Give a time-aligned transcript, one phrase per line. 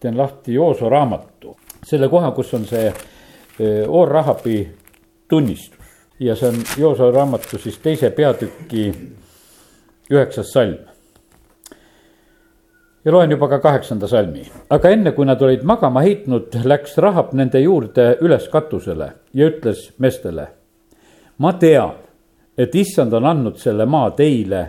[0.00, 2.92] teen lahti Jooso raamatu, selle koha, kus on see
[3.88, 4.60] Oor-Rahabi
[5.28, 5.78] tunnistus
[6.20, 8.92] ja see on Jooso raamatu siis teise peatüki
[10.10, 10.78] üheksas salm.
[13.04, 17.32] ja loen juba ka kaheksanda salmi, aga enne kui nad olid magama heitnud, läks Rahab
[17.32, 20.48] nende juurde üles katusele ja ütles meestele.
[21.38, 21.94] ma tean,
[22.58, 24.68] et issand on andnud selle maa teile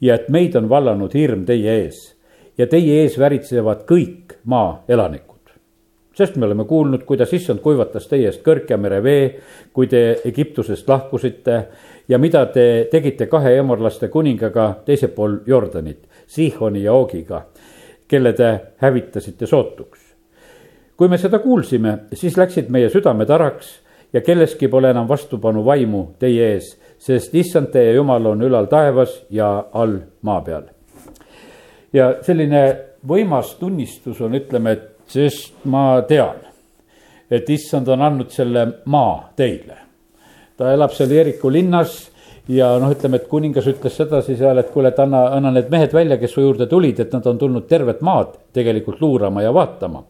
[0.00, 2.14] ja et meid on vallanud hirm teie ees
[2.58, 5.32] ja teie ees väritsevad kõik maa elanikud
[6.14, 9.24] sest me oleme kuulnud, kuidas issand kuivatas teie eest Kõrgja mere vee,
[9.72, 11.58] kui te Egiptusest lahkusite
[12.08, 17.46] ja mida te tegite kahe emorlaste kuningaga teisel pool Jordanit, Sihoni ja Oogiga,
[18.08, 18.52] kelle te
[18.82, 20.00] hävitasite sootuks.
[20.96, 23.80] kui me seda kuulsime, siis läksid meie südamed araks
[24.12, 29.24] ja kelleski pole enam vastupanu vaimu teie ees, sest issand teie jumal on ülal taevas
[29.30, 30.62] ja all maa peal.
[31.92, 36.38] ja selline võimas tunnistus on, ütleme, et sest ma tean,
[37.32, 39.78] et issand on andnud selle maa teile.
[40.56, 42.12] ta elab seal Jeeriku linnas
[42.48, 45.94] ja noh, ütleme, et kuningas ütles sedasi seal, et kuule, et anna, anna need mehed
[45.94, 50.04] välja, kes su juurde tulid, et nad on tulnud tervet maad tegelikult luurama ja vaatama.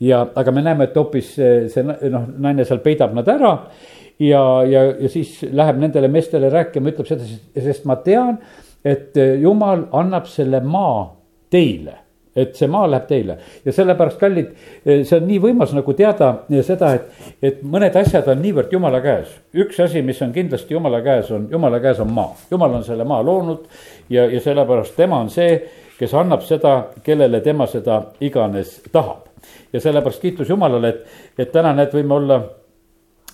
[0.00, 3.54] ja, aga me näeme, et hoopis see noh, naine seal peidab nad ära
[4.18, 8.38] ja, ja, ja siis läheb nendele meestele rääkima, ütleb sedasi, sest ma tean,
[8.84, 11.08] et jumal annab selle maa
[11.50, 12.07] teile
[12.38, 14.50] et see maa läheb teile ja sellepärast, kallid,
[14.84, 16.30] see on nii võimas nagu teada
[16.66, 19.32] seda, et, et mõned asjad on niivõrd jumala käes.
[19.54, 23.06] üks asi, mis on kindlasti jumala käes, on jumala käes on maa, jumal on selle
[23.08, 23.66] maa loonud
[24.10, 25.58] ja, ja sellepärast tema on see,
[25.98, 29.26] kes annab seda, kellele tema seda iganes tahab.
[29.72, 32.42] ja sellepärast kiitus Jumalale, et, et täna näed, võime olla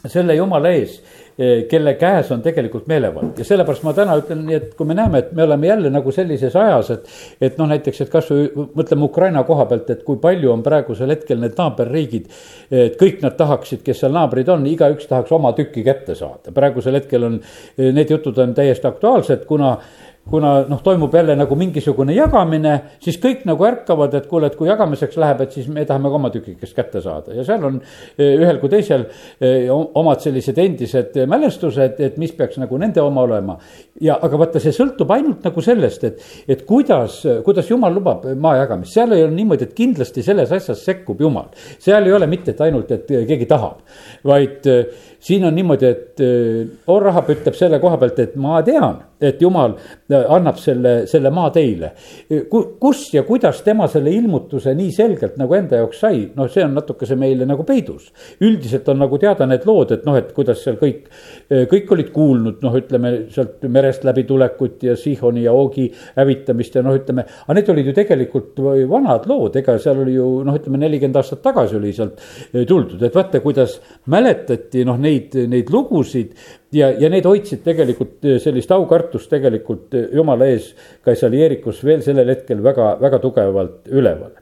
[0.05, 1.23] selle Jumala ees Eh,
[1.71, 5.19] kelle käes on tegelikult meelevald ja sellepärast ma täna ütlen nii, et kui me näeme,
[5.25, 7.09] et me oleme jälle nagu sellises ajas, et.
[7.41, 11.43] et noh, näiteks, et kasvõi mõtleme Ukraina koha pealt, et kui palju on praegusel hetkel
[11.43, 12.31] need naaberriigid.
[12.71, 17.01] et kõik nad tahaksid, kes seal naabrid on, igaüks tahaks oma tükki kätte saada, praegusel
[17.01, 17.41] hetkel on,
[17.79, 19.77] need jutud on täiesti aktuaalsed, kuna
[20.30, 24.68] kuna noh, toimub jälle nagu mingisugune jagamine, siis kõik nagu ärkavad, et kuule, et kui
[24.70, 28.33] jagamiseks läheb, et siis me tahame ka oma tükikest kätte saada ja seal on eh,
[28.40, 33.58] ühel kui teisel eh, omad sellised endised mälestused, et mis peaks nagu nende oma olema.
[34.01, 38.57] ja aga vaata, see sõltub ainult nagu sellest, et, et kuidas, kuidas jumal lubab maa
[38.63, 41.52] jagamist, seal ei ole niimoodi, et kindlasti selles asjas sekkub jumal.
[41.79, 43.84] seal ei ole mitte, et ainult, et keegi tahab,
[44.24, 46.23] vaid eh, siin on niimoodi, et
[46.92, 51.51] Orrahab ütleb selle koha pealt, et ma tean et jumal äh, annab selle, selle maa
[51.55, 51.92] teile.
[52.80, 56.74] kus ja kuidas tema selle ilmutuse nii selgelt nagu enda jaoks sai, noh, see on
[56.77, 58.11] natukese meile nagu peidus.
[58.40, 61.07] üldiselt on nagu teada need lood, et noh, et kuidas seal kõik,
[61.51, 66.84] äh, kõik olid kuulnud, noh, ütleme sealt merest läbitulekut ja Sihoni ja Oogi hävitamist ja
[66.84, 67.27] noh, ütleme.
[67.46, 71.42] aga need olid ju tegelikult vanad lood, ega seal oli ju noh, ütleme nelikümmend aastat
[71.45, 73.79] tagasi oli sealt äh, tuldud, et vaata, kuidas
[74.11, 75.14] mäletati noh, neid,
[75.48, 76.35] neid lugusid
[76.75, 80.70] ja, ja need hoidsid tegelikult eh, sellist aukartust tegelikult eh, jumala ees
[81.05, 84.33] ka seal Jeerikus veel sellel hetkel väga, väga tugevalt üleval.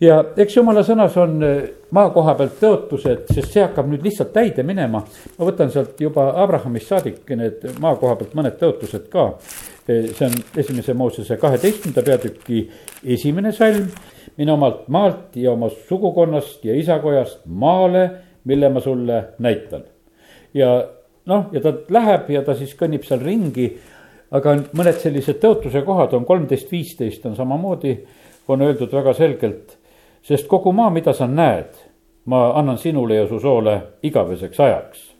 [0.00, 1.62] ja eks jumala sõnas on eh,
[1.96, 5.02] maa koha pealt tõotused, sest see hakkab nüüd lihtsalt täide minema.
[5.38, 9.32] ma võtan sealt juba Abrahamist saadik need maa koha pealt mõned tõotused ka.
[9.86, 12.68] see on esimese Moosese kaheteistkümnenda peatüki
[13.04, 13.90] esimene salm.
[14.36, 18.10] mine omalt maalt ja oma sugukonnast ja isakojast maale,
[18.44, 19.95] mille ma sulle näitan
[20.56, 20.70] ja
[21.26, 23.70] noh, ja ta läheb ja ta siis kõnnib seal ringi.
[24.36, 27.92] aga mõned sellised tõotuse kohad on kolmteist, viisteist on samamoodi,
[28.48, 29.76] on öeldud väga selgelt.
[30.22, 31.74] sest kogu maa, mida sa näed,
[32.24, 35.12] ma annan sinule ja su soole igaveseks ajaks.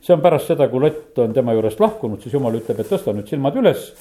[0.00, 3.12] see on pärast seda, kui Lott on tema juurest lahkunud, siis jumal ütleb, et tõsta
[3.12, 3.92] nüüd silmad üles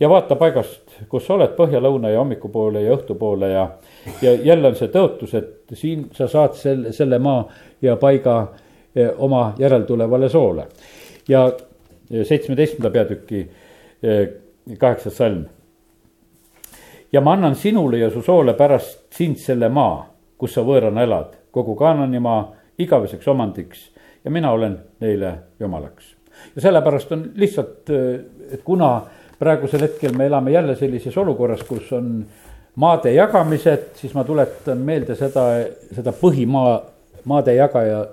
[0.00, 3.66] ja vaata paigast, kus sa oled, põhja, lõuna ja hommikupoole ja õhtupoole ja.
[4.22, 7.44] ja jälle on see tõotus, et siin sa saad selle, selle maa
[7.82, 8.54] ja paiga
[9.18, 10.66] oma järeltulevale soole.
[11.28, 11.50] ja
[12.10, 13.50] seitsmeteistkümnenda peatüki
[14.02, 14.28] eh,
[14.78, 15.44] kaheksas salm.
[17.12, 20.06] ja ma annan sinule ja su soole pärast sind selle maa,
[20.38, 23.90] kus sa võõrana elad, kogu Kaanani maa igaveseks omandiks
[24.24, 26.16] ja mina olen neile jumalaks.
[26.54, 28.20] ja sellepärast on lihtsalt, eh,
[28.52, 29.02] et kuna
[29.38, 32.26] praegusel hetkel me elame jälle sellises olukorras, kus on
[32.76, 35.46] maade jagamised, siis ma tuletan meelde seda,
[35.94, 36.80] seda põhimaa,
[37.24, 38.06] maade jagaja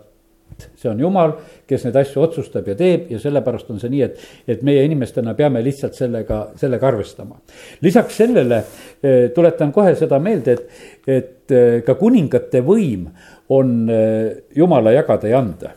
[0.78, 1.34] see on jumal,
[1.68, 5.36] kes neid asju otsustab ja teeb ja sellepärast on see nii, et, et meie inimestena
[5.38, 7.40] peame lihtsalt sellega, sellega arvestama.
[7.86, 8.62] lisaks sellele
[9.02, 13.08] eh, tuletan kohe seda meelde, et, et eh, ka kuningate võim
[13.54, 15.72] on eh, jumala jagada ja anda.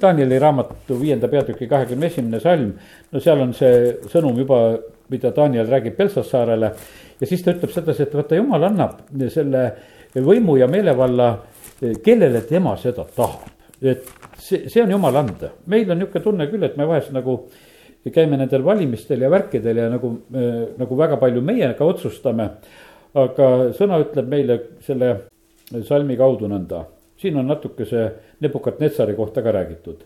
[0.00, 2.72] Danieli raamatu viienda peatüki kahekümne esimene salm,
[3.12, 4.62] no seal on see sõnum juba,
[5.10, 6.74] mida Daniel räägib Belsasaarele
[7.20, 9.64] ja siis ta ütleb sedasi, et vaata, jumal annab selle
[10.14, 11.32] võimu ja meelevalla,
[12.04, 13.59] kellele tema seda tahab.
[13.82, 14.06] Et
[14.38, 17.40] see, see on jumala anda, meil on niisugune tunne küll, et me vahest nagu
[18.08, 20.14] käime nendel valimistel ja värkidel ja nagu,
[20.80, 22.48] nagu väga palju meie ka otsustame.
[23.10, 24.56] aga sõna ütleb meile
[24.86, 25.08] selle
[25.82, 26.84] salmi kaudu nõnda,
[27.18, 28.04] siin on natuke see
[28.40, 30.04] Nebukat-Netsari kohta ka räägitud.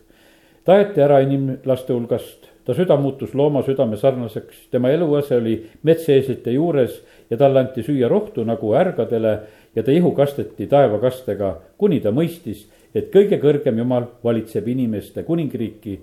[0.65, 6.51] ta aeti ära inimlaste hulgast, ta süda muutus looma südame sarnaseks, tema eluase oli metsaeesite
[6.51, 9.39] juures ja talle anti süüa rohtu nagu ärgadele
[9.77, 12.65] ja ta ihu kasteti taevakastega, kuni ta mõistis,
[12.95, 15.99] et kõige kõrgem jumal valitseb inimeste kuningriiki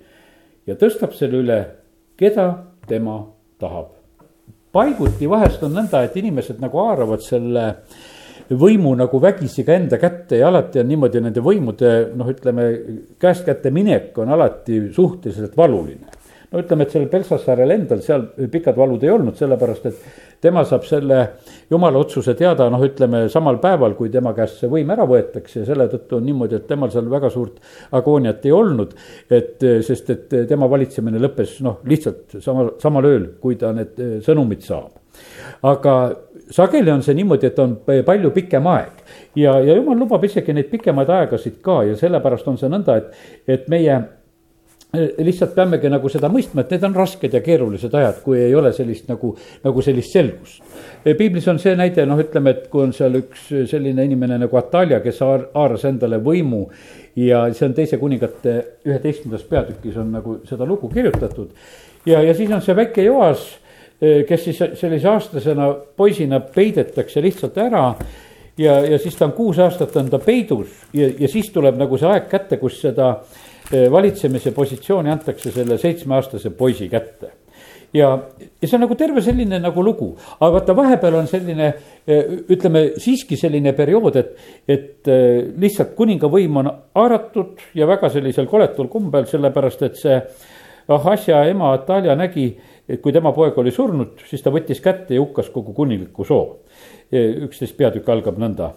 [0.68, 1.60] ja tõstab selle üle,
[2.20, 2.48] keda
[2.88, 3.22] tema
[3.60, 3.98] tahab.
[4.72, 7.66] paiguti vahest on nõnda, et inimesed nagu haaravad selle
[8.52, 12.66] võimu nagu vägisi ka enda kätte ja alati on niimoodi nende võimude noh, ütleme
[13.20, 16.20] käest kätte minek on alati suhteliselt valuline
[16.52, 20.02] no ütleme, et sellel Pelsassaarel endal seal pikad valud ei olnud, sellepärast et
[20.42, 21.20] tema saab selle
[21.72, 25.68] jumala otsuse teada, noh, ütleme samal päeval, kui tema käest see võim ära võetakse ja
[25.68, 27.60] selle tõttu on niimoodi, et temal seal väga suurt
[27.98, 28.96] agooniat ei olnud.
[29.30, 34.66] et sest, et tema valitsemine lõppes noh, lihtsalt samal, samal ööl, kui ta need sõnumid
[34.66, 34.98] saab.
[35.68, 35.96] aga
[36.52, 39.04] sageli on see niimoodi, et on palju pikem aeg
[39.36, 43.22] ja, ja jumal lubab isegi neid pikemaid aegasid ka ja sellepärast on see nõnda, et,
[43.48, 44.00] et meie
[44.94, 48.74] lihtsalt peamegi nagu seda mõistma, et need on rasked ja keerulised ajad, kui ei ole
[48.76, 49.32] sellist nagu,
[49.64, 50.64] nagu sellist selgust.
[51.06, 54.60] Äh, piiblis on see näide, noh, ütleme, et kui on seal üks selline inimene nagu
[54.60, 56.66] Atalia, kes haaras endale võimu
[57.16, 58.56] ja see on teise kuningate
[58.88, 61.54] üheteistkümnendas peatükis on nagu seda lugu kirjutatud.
[62.06, 63.46] ja, ja siis on see väike Joas,
[64.04, 67.94] äh, kes siis sellise aastasena poisina peidetakse lihtsalt ära
[68.58, 71.98] ja, ja siis ta on kuus aastat on ta peidus ja, ja siis tuleb nagu
[71.98, 77.38] see aeg kätte, kus seda äh, valitsemise positsiooni antakse selle seitsmeaastase poisi kätte.
[77.94, 78.08] Ja,
[78.62, 81.68] ja see on nagu terve selline nagu lugu, aga vaata, vahepeal on selline,
[82.56, 84.32] ütleme siiski selline periood, et,
[84.64, 85.12] et
[85.60, 90.22] lihtsalt kuningavõim on haaratud ja väga sellisel koletul kombel, sellepärast et see
[90.92, 92.48] Ahasja ema Atalja nägi,
[92.90, 96.62] et kui tema poeg oli surnud, siis ta võttis kätte ja hukkas kogu kuningliku soo.
[97.12, 98.70] Üksteist peatükk algab nõnda.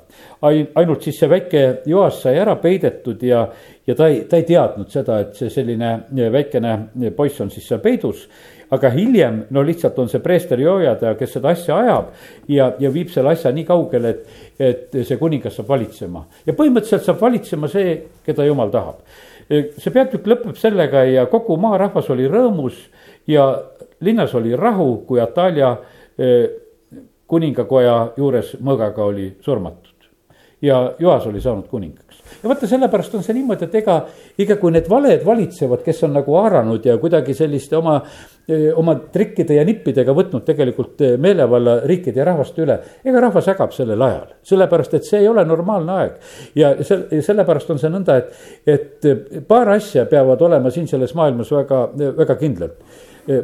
[0.43, 3.45] ainult siis see väike Joas sai ära peidetud ja,
[3.87, 5.93] ja ta ei, ta ei teadnud seda, et see selline
[6.33, 6.75] väikene
[7.17, 8.29] poiss on siis seal peidus.
[8.75, 12.07] aga hiljem, no lihtsalt on see preester Joojada, kes seda asja ajab
[12.49, 14.25] ja, ja viib selle asja nii kaugele, et,
[14.59, 16.25] et see kuningas saab valitsema.
[16.47, 17.95] ja põhimõtteliselt saab valitsema see,
[18.25, 19.05] keda jumal tahab.
[19.49, 22.81] see peatükk lõpeb sellega ja kogu maarahvas oli rõõmus
[23.27, 23.47] ja
[24.01, 25.77] linnas oli rahu, kui Atalja
[27.27, 29.91] kuningakoja juures mõõgaga oli surmatud.
[30.63, 32.04] ja Joas oli saanud kuningaks.
[32.43, 33.99] Ja vaata, sellepärast on see niimoodi, et ega,
[34.39, 37.97] ega kui need valed valitsevad, kes on nagu haaranud ja kuidagi selliste oma,
[38.49, 42.79] eh, oma trikkide ja nippidega võtnud tegelikult eh, meelevalla riikide ja rahvaste üle.
[43.05, 46.21] ega rahvas ägab sellel ajal, sellepärast et see ei ole normaalne aeg.
[46.55, 48.37] ja see, sellepärast on see nõnda, et,
[48.67, 51.89] et paar asja peavad olema siin selles maailmas väga,
[52.25, 52.79] väga kindlad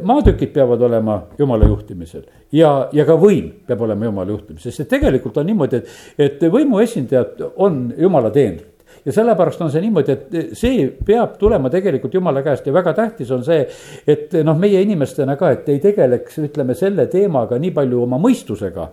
[0.03, 2.25] maatükid peavad olema jumala juhtimisel.
[2.51, 7.41] Ja, ja ka võim peab olema jumala juhtimisel, sest tegelikult on niimoodi, et, et võimuesindajad
[7.55, 8.67] on jumala teenrid.
[9.05, 12.67] Ja sellepärast on see niimoodi, et see peab tulema tegelikult jumala käest.
[12.67, 13.63] Ja väga tähtis on see,
[14.09, 18.89] et noh, meie inimestena ka, et ei tegeleks, ütleme selle teemaga nii palju oma mõistusega.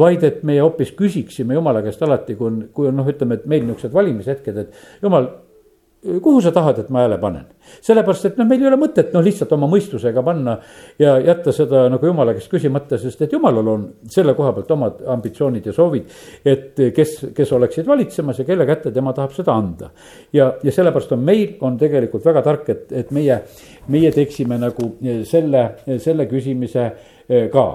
[0.00, 3.46] vaid et meie hoopis küsiksime jumala käest alati, kui on, kui on noh, ütleme, et
[3.46, 5.28] meil niisugused valimishetked, et jumal
[6.00, 7.48] kuhu sa tahad, et ma hääle panen?
[7.84, 10.56] sellepärast, et noh, meil ei ole mõtet noh, lihtsalt oma mõistusega panna
[10.98, 15.02] ja jätta seda nagu jumala käest küsimata, sest et jumalal on selle koha pealt omad
[15.14, 16.08] ambitsioonid ja soovid.
[16.44, 19.90] et kes, kes oleksid valitsemas ja kelle kätte tema tahab seda anda.
[20.32, 23.36] ja, ja sellepärast on meil on tegelikult väga tark, et, et meie,
[23.88, 24.94] meie teeksime nagu
[25.28, 25.66] selle,
[26.00, 26.88] selle küsimise
[27.28, 27.66] eh, ka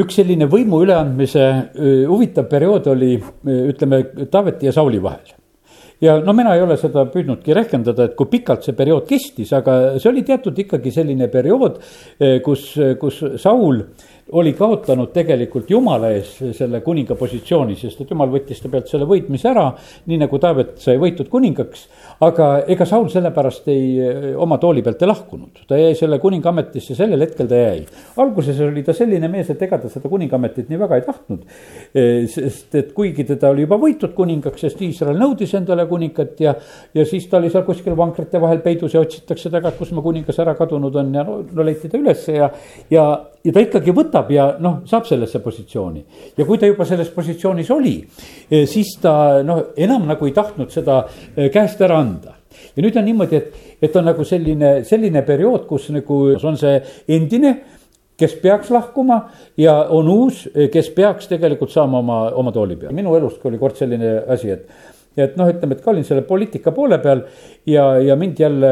[0.00, 5.41] üks selline võimu üleandmise eh, huvitav periood oli, eh, ütleme, Taaveti ja Sauli vahel
[6.02, 9.98] ja no mina ei ole seda püüdnudki rehkendada, et kui pikalt see periood kestis, aga
[9.98, 11.78] see oli teatud ikkagi selline periood,
[12.18, 13.84] eh, kus, kus Saul
[14.30, 19.06] oli kaotanud tegelikult jumala ees selle kuninga positsiooni, sest et jumal võttis ta pealt selle
[19.08, 19.64] võitmise ära,
[20.08, 21.88] nii nagu Taavet sai võitud kuningaks.
[22.22, 26.94] aga ega Saul sellepärast ei, oma tooli pealt ei lahkunud, ta jäi selle kuninga ametisse,
[26.94, 27.82] sellel hetkel ta jäi.
[28.22, 31.42] alguses oli ta selline mees, et ega ta seda kuningametit nii väga ei tahtnud.
[31.92, 36.54] E, sest et kuigi teda oli juba võitud kuningaks, sest Iisrael nõudis endale kuningat ja,
[36.94, 40.38] ja siis ta oli seal kuskil vankrite vahel peidus ja otsitakse taga, kus mu kuningas
[40.38, 42.50] ära kadunud on ja no, no leiti ta ülesse ja,
[42.90, 43.06] ja
[43.44, 46.04] ja ta ikkagi võtab ja noh, saab sellesse positsiooni.
[46.36, 47.96] ja kui ta juba selles positsioonis oli,
[48.50, 52.36] eh, siis ta noh, enam nagu ei tahtnud seda eh, käest ära anda.
[52.76, 56.80] ja nüüd on niimoodi, et, et on nagu selline, selline periood, kus nagu on see
[57.08, 57.56] endine
[58.16, 59.16] kes peaks lahkuma
[59.58, 62.94] ja on uus, kes peaks tegelikult saama oma, oma tooli peale.
[62.94, 64.68] minu elust oli kord selline asi, et,
[65.16, 67.24] et noh, ütleme, et ka olin selle poliitika poole peal
[67.66, 68.70] ja, ja mind jälle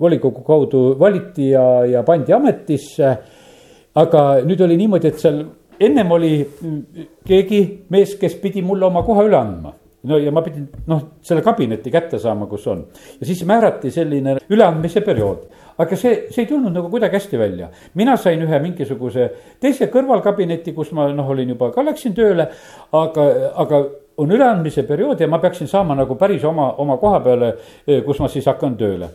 [0.00, 3.16] volikogu kaudu valiti ja, ja pandi ametisse.
[3.94, 5.44] Aga nüüd oli niimoodi, et seal
[5.80, 6.34] ennem oli
[7.26, 9.74] keegi mees, kes pidi mulle oma koha üle andma
[10.04, 12.84] no ja ma pidin noh, selle kabineti kätte saama, kus on.
[13.20, 15.46] ja siis määrati selline üleandmise periood.
[15.78, 17.68] aga see, see ei tulnud nagu kuidagi hästi välja.
[17.94, 22.48] mina sain ühe mingisuguse teise kõrvalkabineti, kus ma noh, olin juba ka läksin tööle.
[22.92, 23.28] aga,
[23.64, 23.84] aga
[24.18, 27.54] on üleandmise periood ja ma peaksin saama nagu päris oma, oma koha peale,
[28.04, 29.08] kus ma siis hakkan tööle.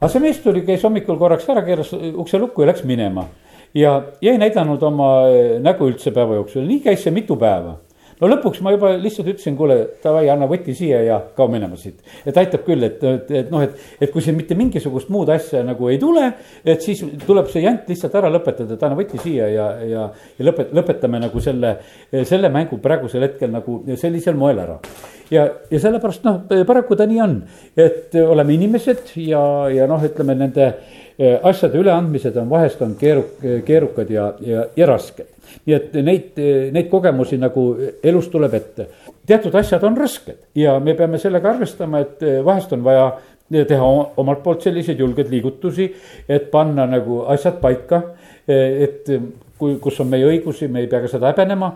[0.00, 3.28] aga see mees tuli, käis hommikul korraks ära, keeras ukse lukku ja läks minema.
[3.74, 5.10] Ja, ei näidanud oma
[5.62, 7.76] nägu üldse päeva jooksul, nii käis see mitu päeva
[8.20, 12.00] no lõpuks ma juba lihtsalt ütlesin, kuule, davai, anna võti siia ja kao minema siit.
[12.26, 15.62] et aitab küll, et, et, et noh, et, et kui siin mitte mingisugust muud asja
[15.66, 16.26] nagu ei tule,
[16.64, 20.04] et siis tuleb see jant lihtsalt ära lõpetada, et anna võti siia ja, ja,
[20.38, 21.76] ja lõpet-, lõpetame nagu selle,
[22.28, 24.78] selle mängu praegusel hetkel nagu sellisel moel ära
[25.30, 27.36] ja, ja sellepärast noh, paraku ta nii on,
[27.78, 30.72] et oleme inimesed ja, ja noh, ütleme nende
[31.20, 36.38] asjade üleandmised on vahest on keeruk-, keerukad ja, ja, ja rasked nii et neid,
[36.72, 37.64] neid kogemusi nagu
[38.02, 38.86] elus tuleb ette.
[39.26, 43.12] teatud asjad on rasked ja me peame sellega arvestama, et vahest on vaja
[43.50, 45.88] teha omalt poolt selliseid julgeid liigutusi,
[46.28, 48.02] et panna nagu asjad paika,
[48.46, 49.10] et
[49.60, 51.74] kui, kus on meie õigusi, me ei pea ka seda häbenema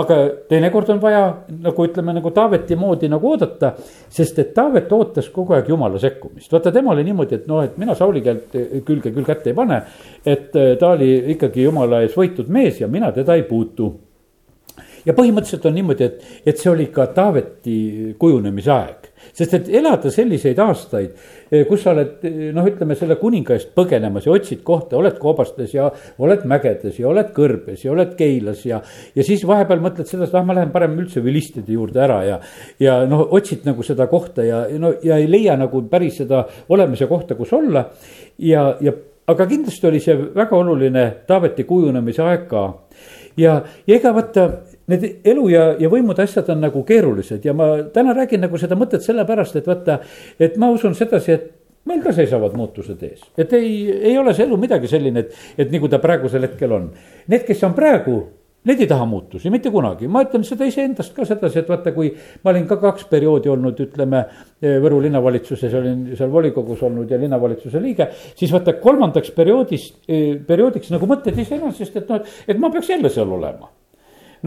[0.00, 0.18] aga
[0.50, 1.22] teinekord on vaja
[1.64, 3.72] nagu ütleme, nagu Taaveti moodi nagu oodata,
[4.12, 6.52] sest et Taavet ootas kogu aeg jumala sekkumist.
[6.52, 8.54] vaata, tema oli niimoodi, et noh, et mina Sauli käelt
[8.86, 9.82] külge küll kätte ei pane.
[10.24, 13.92] et äh, ta oli ikkagi jumala ees võitud mees ja mina teda ei puutu.
[15.06, 20.10] ja põhimõtteliselt on niimoodi, et, et see oli ka Taaveti kujunemise aeg sest et elada
[20.12, 21.14] selliseid aastaid,
[21.50, 25.18] eh, kus sa oled eh, noh, ütleme selle kuninga eest põgenemas ja otsid kohta, oled
[25.20, 28.80] koobastes ja oled mägedes ja oled kõrbes ja oled Keilas ja.
[29.14, 32.40] ja siis vahepeal mõtled seda, et ah, ma lähen parem üldse vilistide juurde ära ja,
[32.82, 37.06] ja noh, otsid nagu seda kohta ja no ja ei leia nagu päris seda olemise
[37.10, 37.88] kohta, kus olla.
[38.38, 38.94] ja, ja
[39.28, 42.64] aga kindlasti oli see väga oluline Taaveti kujunemise aeg ka
[43.36, 44.48] ja, ja ega vaata
[44.88, 48.78] need elu ja, ja võimude asjad on nagu keerulised ja ma täna räägin nagu seda
[48.78, 50.00] mõtet sellepärast, et vaata,
[50.40, 51.48] et ma usun sedasi, et
[51.88, 53.76] meil ka seisavad muutused ees, et ei,
[54.10, 56.90] ei ole see elu midagi selline, et, et nagu ta praegusel hetkel on.
[57.30, 58.18] Need, kes on praegu,
[58.68, 62.10] need ei taha muutusi mitte kunagi, ma ütlen seda iseendast ka sedasi, et vaata, kui
[62.44, 64.24] ma olin ka kaks perioodi olnud, ütleme.
[64.58, 69.92] Võru linnavalitsuses olin seal volikogus olnud ja linnavalitsuse liige, siis vaata kolmandaks perioodis,
[70.48, 73.70] perioodiks nagu mõtled iseenesest, et noh, et ma peaks jälle seal olema.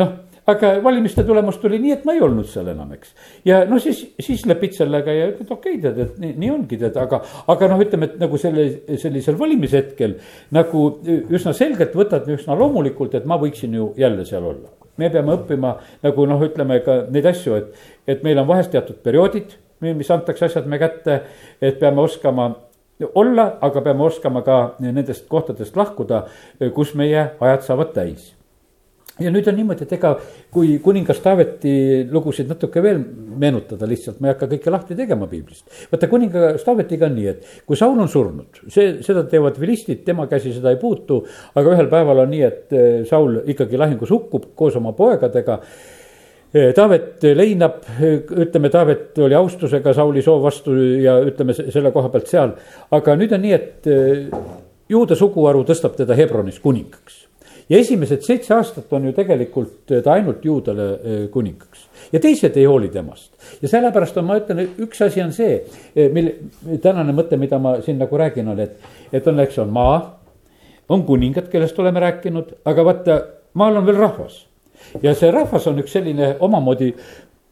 [0.01, 0.11] noh
[0.49, 3.13] aga valimiste tulemus tuli nii, et ma ei olnud seal enam, eks.
[3.45, 6.79] ja no siis, siis lepid sellega ja ütled, okei okay,, tead, et nii, nii ongi,
[6.81, 7.21] tead, aga,
[7.53, 8.65] aga noh, ütleme, et nagu selle,
[9.01, 10.17] sellisel valimishetkel
[10.57, 10.85] nagu
[11.29, 14.73] üsna selgelt võtad üsna loomulikult, et ma võiksin ju jälle seal olla.
[14.97, 18.97] me peame õppima nagu noh, ütleme ka neid asju, et, et meil on vahest teatud
[19.05, 21.21] perioodid, mis antakse asjad me kätte,
[21.61, 22.51] et peame oskama
[23.17, 26.25] olla, aga peame oskama ka nendest kohtadest lahkuda,
[26.75, 28.31] kus meie ajad saavad täis
[29.19, 30.13] ja nüüd on niimoodi, et ega
[30.53, 31.73] kui kuningas Taaveti
[32.11, 33.01] lugusid natuke veel
[33.41, 35.65] meenutada lihtsalt, ma ei hakka kõike lahti tegema piiblist.
[35.91, 40.27] vaata kuningas Taavetiga on nii, et kui Saul on surnud, see, seda teevad vilistid, tema
[40.31, 41.21] käsi seda ei puutu.
[41.55, 45.59] aga ühel päeval on nii, et eh, Saul ikkagi lahingus hukkub koos oma poegadega.
[46.51, 47.83] Eh, Taavet leinab,
[48.45, 52.55] ütleme, Taavet oli austusega Sauli soo vastu ja ütleme selle koha pealt seal.
[52.91, 54.39] aga nüüd on nii, et eh,
[54.91, 57.27] juuda suguharu tõstab teda Hebronis kuningaks
[57.71, 62.67] ja esimesed seitse aastat on ju tegelikult ta ainult juudale eh, kuningaks ja teised ei
[62.67, 63.31] hooli temast.
[63.61, 65.61] ja sellepärast on, ma ütlen, üks asi on see,
[65.95, 66.35] eh, mille,
[66.83, 68.77] tänane mõte, mida ma siin nagu räägin, on, et,
[69.13, 69.97] et on, eks on maa,
[70.91, 73.19] on kuningad, kellest oleme rääkinud, aga vaata,
[73.53, 74.45] maal on veel rahvas.
[75.03, 76.93] ja see rahvas on üks selline omamoodi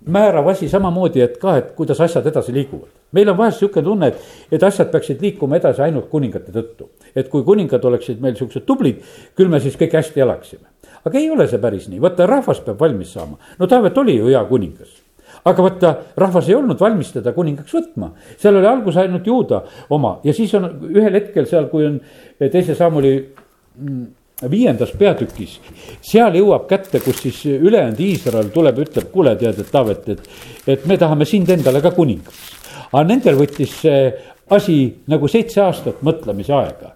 [0.06, 2.92] määrav asi samamoodi, et ka, et kuidas asjad edasi liiguvad.
[3.12, 6.90] Meil on vahest niisugune tunne, et, et asjad peaksid liikuma edasi ainult kuningate tõttu.
[7.16, 9.02] et kui kuningad oleksid meil siuksed tublid,
[9.36, 10.68] küll me siis kõik hästi elaksime.
[11.06, 13.38] aga ei ole see päris nii, vaata rahvas peab valmis saama.
[13.60, 15.00] no Taavet oli ju hea kuningas
[15.46, 20.20] aga vaata, rahvas ei olnud valmis teda kuningaks võtma, seal oli algus ainult juuda oma
[20.24, 22.00] ja siis on ühel hetkel seal, kui on
[22.40, 24.08] teise sammuli mm,
[24.48, 25.58] viiendas peatükis,
[26.06, 30.30] seal jõuab kätte, kus siis ülejäänud Iisrael tuleb, ütleb, kuule, tead, et Taavet, et,
[30.76, 32.59] et me tahame sind endale ka kuningaks.
[32.92, 34.14] Aga nendel võttis see
[34.50, 36.96] asi nagu seitse aastat mõtlemise aega.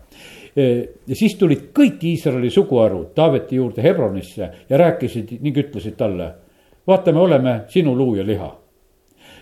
[0.56, 6.34] ja siis tulid kõik Iisraeli suguharud Taaveti juurde Hebronisse ja rääkisid ning ütlesid talle,
[6.88, 8.52] vaata, me oleme sinu luu ja liha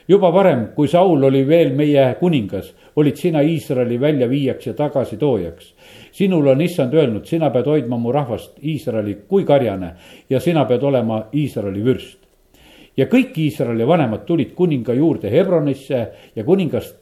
[0.07, 5.73] juba varem, kui Saul oli veel meie kuningas, olid sina Iisraeli väljaviijaks ja tagasitoojaks.
[6.11, 9.93] sinul on issand öelnud, sina pead hoidma mu rahvast Iisraeli kui karjane
[10.29, 12.20] ja sina pead olema Iisraeli vürst.
[13.01, 16.01] Ja kõik Iisraeli vanemad tulid kuninga juurde Hebronisse
[16.35, 16.93] ja kuningas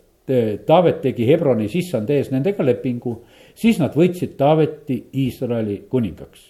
[0.65, 3.15] Taavet tegi Hebronis issand ees nendega lepingu,
[3.57, 6.43] siis nad võtsid Taaveti Iisraeli kuningaks.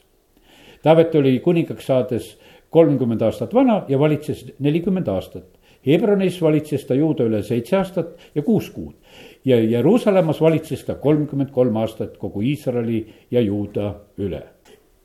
[0.84, 2.34] Taavet oli kuningaks saades
[2.76, 5.48] kolmkümmend aastat vana ja valitses nelikümmend aastat.
[5.88, 8.98] Hebronis valitses ta juuda üle seitse aastat ja kuus kuud
[9.48, 14.44] ja Jeruusalemmas valitses ta kolmkümmend kolm aastat kogu Iisraeli ja juuda üle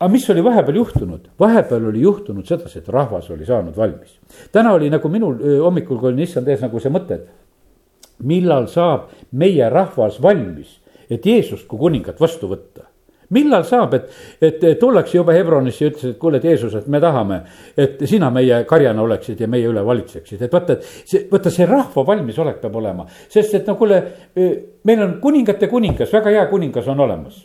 [0.05, 1.29] aga mis oli vahepeal juhtunud?
[1.41, 4.19] vahepeal oli juhtunud sedasi, et rahvas oli saanud valmis.
[4.53, 9.09] täna oli nagu minul hommikul, kui olin issand ees nagu see mõte, et millal saab
[9.33, 12.91] meie rahvas valmis, et Jeesust kui kuningat vastu võtta
[13.35, 14.11] millal saab, et,
[14.45, 17.41] et tullakse juba Hebronisse ja ütles, et kuule, et Jeesus, et me tahame,
[17.81, 21.67] et sina meie karjana oleksid ja meie üle valitseksid, et vaata, et see, vaata see
[21.67, 23.09] rahva valmisolek peab olema.
[23.33, 24.03] sest et no kuule,
[24.85, 27.41] meil on kuningate kuningas, väga hea kuningas on olemas.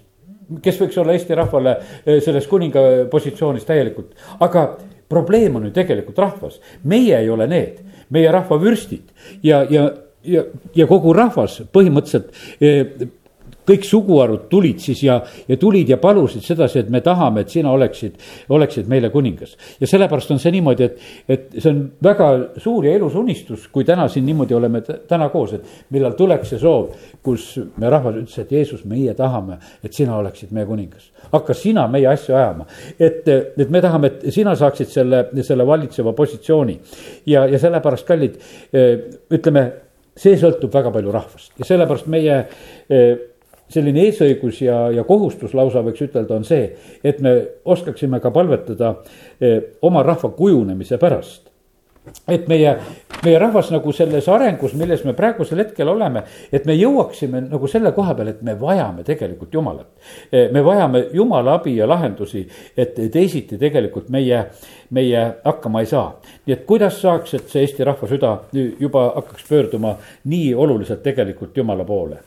[0.64, 1.76] Kes võiks olla Eesti rahvale
[2.06, 4.66] eh, selles kuninga positsioonis täielikult, aga
[5.10, 7.82] probleem on ju tegelikult rahvas, meie ei ole need,
[8.14, 9.10] meie rahva vürstid
[9.44, 9.90] ja, ja
[10.24, 10.44] ja,
[10.76, 13.08] ja kogu rahvas põhimõtteliselt eh,
[13.70, 17.72] kõik suguharud tulid siis ja, ja tulid ja palusid sedasi, et me tahame, et sina
[17.72, 18.18] oleksid,
[18.56, 19.56] oleksid meile kuningas.
[19.80, 22.30] ja sellepärast on see niimoodi, et, et see on väga
[22.62, 26.62] suur ja elus unistus, kui täna siin niimoodi oleme täna koos, et millal tuleks see
[26.62, 31.12] soov, kus me rahvas ütles, et Jeesus, meie tahame, et sina oleksid meie kuningas.
[31.32, 32.66] hakka sina meie asju ajama,
[33.00, 36.80] et, et me tahame, et sina saaksid selle, selle valitseva positsiooni
[37.30, 38.40] ja, ja sellepärast, kallid,
[39.32, 39.66] ütleme
[40.20, 42.40] see sõltub väga palju rahvast ja sellepärast meie
[43.70, 46.72] selline eesõigus ja, ja kohustus lausa võiks ütelda, on see,
[47.04, 47.36] et me
[47.66, 48.96] oskaksime ka palvetada
[49.42, 51.49] eh, oma rahva kujunemise pärast
[52.28, 52.74] et meie,
[53.24, 57.92] meie rahvas nagu selles arengus, milles me praegusel hetkel oleme, et me jõuaksime nagu selle
[57.96, 59.90] koha peale, et me vajame tegelikult Jumalat.
[60.32, 62.46] Eh, me vajame Jumala abi ja lahendusi,
[62.78, 64.46] et teisiti tegelikult meie,
[64.96, 66.08] meie hakkama ei saa.
[66.46, 68.32] nii et kuidas saaks, et see Eesti rahva süda
[68.80, 72.24] juba hakkaks pöörduma nii oluliselt tegelikult Jumala poole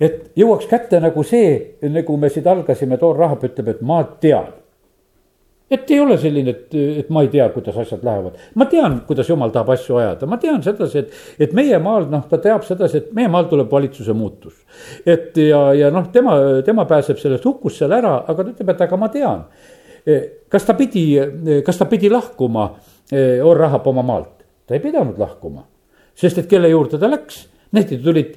[0.00, 4.52] et jõuaks kätte nagu see, nagu me siit algasime, Toor Rahab ütleb, et ma tean.
[5.70, 9.30] Et ei ole selline, et, et ma ei tea, kuidas asjad lähevad, ma tean, kuidas
[9.30, 13.00] jumal tahab asju ajada, ma tean sedasi, et, et meie maal, noh, ta teab sedasi,
[13.02, 14.54] et meie maal tuleb valitsuse muutus.
[15.06, 18.84] et ja, ja noh, tema, tema pääseb sellest hukust seal ära, aga ta ütleb, et
[18.86, 19.46] aga ma tean.
[20.48, 21.06] kas ta pidi,
[21.66, 22.68] kas ta pidi lahkuma
[23.42, 24.44] Or Rahab oma maalt?
[24.66, 25.64] ta ei pidanud lahkuma,
[26.14, 28.32] sest et kelle juurde ta läks, need tulid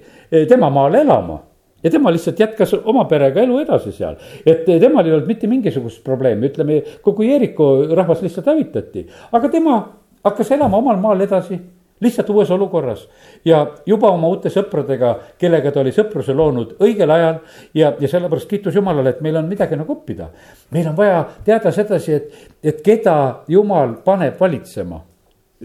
[0.49, 1.39] tema maale elama
[1.83, 6.03] ja tema lihtsalt jätkas oma perega elu edasi seal, et temal ei olnud mitte mingisugust
[6.03, 9.81] probleemi, ütleme kogu Jeeriku rahvas lihtsalt hävitati, aga tema
[10.23, 11.59] hakkas elama omal maal edasi
[12.01, 13.07] lihtsalt uues olukorras.
[13.45, 17.41] Ja juba oma uute sõpradega, kellega ta oli sõpruse loonud õigel ajal
[17.75, 20.29] ja, ja sellepärast kiitus Jumalale, et meil on midagi nagu õppida.
[20.71, 25.01] meil on vaja teada sedasi, et, et keda Jumal paneb valitsema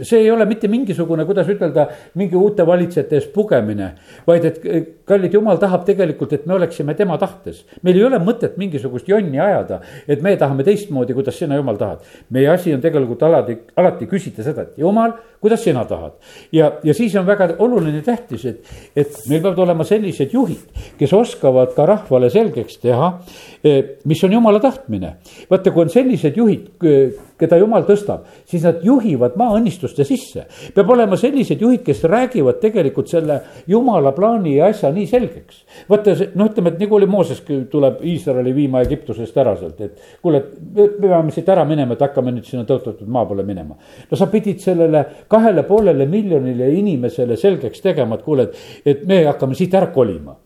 [0.03, 1.87] see ei ole mitte mingisugune, kuidas ütelda,
[2.19, 3.93] mingi uute valitsejate ees pugemine,
[4.27, 4.65] vaid et
[5.07, 7.65] kallid jumal tahab tegelikult, et me oleksime tema tahtes.
[7.83, 12.03] meil ei ole mõtet mingisugust jonni ajada, et me tahame teistmoodi, kuidas sina, jumal, tahad.
[12.31, 16.19] meie asi on tegelikult alati, alati küsida seda, et jumal, kuidas sina tahad.
[16.53, 18.65] ja, ja siis on väga oluline, tähtis, et,
[18.97, 23.13] et meil peavad olema sellised juhid, kes oskavad ka rahvale selgeks teha,
[23.63, 25.17] eh, mis on jumala tahtmine.
[25.51, 26.67] vaata, kui on sellised juhid,
[27.41, 30.47] keda jumal tõstab, siis nad juhivad maa õnnistuste sisse.
[30.75, 35.65] peab olema sellised juhid, kes räägivad tegelikult selle jumala plaani ja asja nii selgeks.
[35.89, 40.45] vaata, noh, ütleme, et nagu oli Mooses, tuleb Iisraeli viima Egiptusest ära sealt, et kuule,
[40.75, 43.77] me peame siit ära minema, et hakkame nüüd sinna tõotatud maa poole minema.
[44.11, 49.25] no sa pidid sellele kahele poolele miljonile inimesele selgeks tegema, et kuule, et, et me
[49.27, 50.37] hakkame siit ära kolima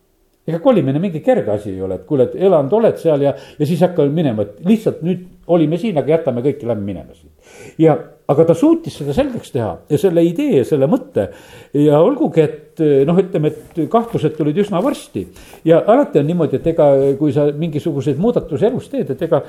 [0.48, 3.66] ega kolimine mingi kerge asi ei ole, et kuule, et elanud oled seal ja, ja
[3.68, 7.32] siis hakkame minema, et lihtsalt nüüd olime siin, aga jätame kõik ja lähme minema siit.
[7.80, 7.96] ja,
[8.28, 11.28] aga ta suutis seda selgeks teha ja selle idee ja selle mõtte
[11.76, 15.26] ja olgugi, et noh, ütleme, et kahtlused tulid üsna varsti.
[15.68, 16.88] ja alati on niimoodi, et ega
[17.20, 19.42] kui sa mingisuguseid muudatusi elus teed, et ega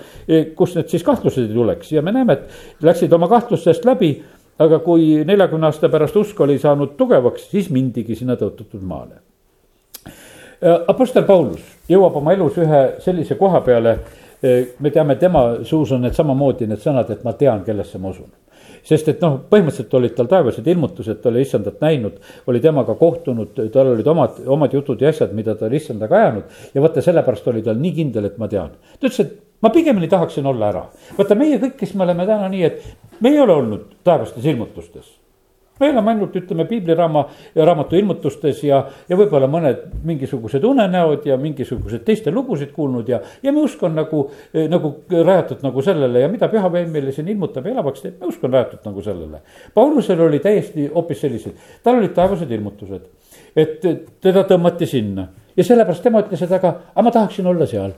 [0.55, 4.17] kust need siis kahtlused ei tuleks ja me näeme, et läksid oma kahtlustest läbi
[4.59, 9.28] aga kui neljakümne aasta pärast usk oli saanud tugevaks, siis mindigi sinna tõotatud maale
[10.61, 13.95] Apostel Paulus jõuab oma elus ühe sellise koha peale,
[14.43, 18.11] äh, me teame, tema suus on need samamoodi need sõnad, et ma tean, kellesse ma
[18.11, 18.31] usun
[18.85, 22.15] sest et noh, põhimõtteliselt olid tal taevased ilmutused, ta oli issandat näinud,
[22.47, 26.57] oli temaga kohtunud, tal olid omad, omad jutud ja asjad, mida ta oli issandaga ajanud.
[26.73, 28.71] ja vaata, sellepärast oli tal nii kindel, et ma tean.
[28.99, 30.85] ta ütles, et ma pigemini tahaksin olla ära.
[31.17, 35.18] vaata, meie kõik, kes me oleme täna nii, et me ei ole olnud taevastes ilmutustes
[35.79, 37.23] me elame ainult, ütleme, piibliraama,
[37.55, 43.53] raamatu ilmutustes ja, ja võib-olla mõned mingisugused unenäod ja mingisugused teiste lugusid kuulnud ja, ja
[43.55, 44.25] me usk on nagu,
[44.71, 48.43] nagu rajatud nagu sellele ja mida pühapäev meile siin ilmutab ja elavaks teeb, me usk
[48.43, 49.41] on rajatud nagu sellele.
[49.73, 53.07] Paulusel oli täiesti hoopis sellised, tal olid taevased ilmutused,
[53.55, 53.89] et
[54.21, 57.95] teda tõmmati sinna ja sellepärast tema ütles, et aga, aga ma tahaksin olla seal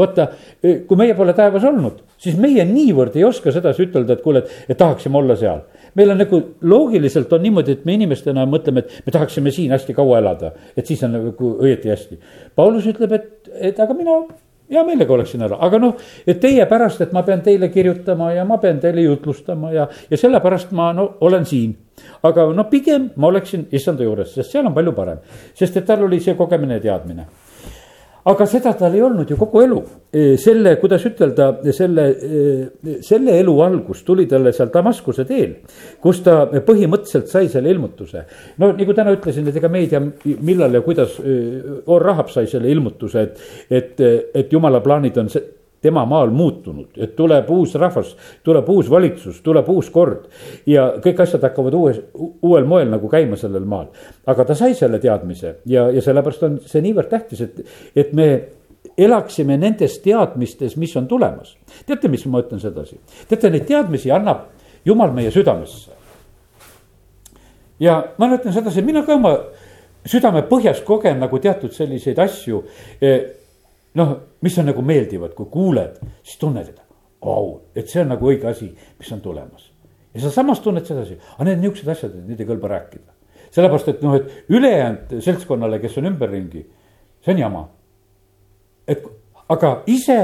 [0.00, 0.26] vaata,
[0.86, 4.70] kui meie pole taevas olnud, siis meie niivõrd ei oska sedasi ütelda, et kuule, et,
[4.70, 5.64] et tahaksime olla seal.
[5.94, 9.96] Meil on nagu loogiliselt on niimoodi, et me inimestena mõtleme, et me tahaksime siin hästi
[9.96, 12.20] kaua elada, et siis on nagu õieti hästi.
[12.56, 14.20] Paulus ütleb, et, et aga mina
[14.70, 18.44] hea meelega oleksin ära, aga noh, et teie pärast, et ma pean teile kirjutama ja
[18.46, 21.76] ma pean teile jutlustama ja, ja sellepärast ma no olen siin.
[22.22, 25.18] aga no pigem ma oleksin issanda juures, sest seal on palju parem,
[25.54, 27.26] sest et tal oli see kogemine ja teadmine
[28.28, 29.80] aga seda tal ei olnud ju kogu elu.
[30.40, 32.06] Selle, kuidas ütelda, selle,
[33.06, 35.54] selle elu algus tuli talle seal Damaskuse teel,
[36.02, 38.24] kus ta põhimõtteliselt sai selle ilmutuse.
[38.58, 40.02] no nagu täna ütlesin, et ega me ei tea,
[40.40, 41.16] millal ja kuidas
[41.86, 44.04] Or Rahab sai selle ilmutuse, et, et,
[44.34, 48.12] et jumala plaanid on see tema maal muutunud, et tuleb uus rahvas,
[48.44, 50.28] tuleb uus valitsus, tuleb uus kord.
[50.66, 52.00] ja kõik asjad hakkavad uues,
[52.42, 53.88] uuel moel nagu käima sellel maal.
[54.26, 57.62] aga ta sai selle teadmise ja, ja sellepärast on see niivõrd tähtis, et,
[57.96, 58.30] et me
[58.98, 61.56] elaksime nendes teadmistes, mis on tulemas.
[61.86, 63.00] teate, mis ma ütlen sedasi?
[63.28, 64.48] teate, neid teadmisi annab
[64.84, 65.90] Jumal meie südamesse.
[67.80, 69.36] ja ma ütlen sedasi, mina ka oma
[70.04, 72.64] südame põhjas kogen nagu teatud selliseid asju
[73.00, 73.39] eh,
[73.98, 76.80] noh, mis on nagu meeldivad, kui kuuled, siis tunned, et
[77.24, 79.70] vau, et see on nagu õige asi, mis on tulemas.
[80.14, 83.12] ja sa samas tunned sedasi, aga need niuksed asjad, neid ei kõlba rääkida.
[83.50, 86.66] sellepärast, et noh, et ülejäänud seltskonnale, kes on ümberringi,
[87.24, 87.68] see on jama.
[88.88, 89.04] et
[89.48, 90.20] aga ise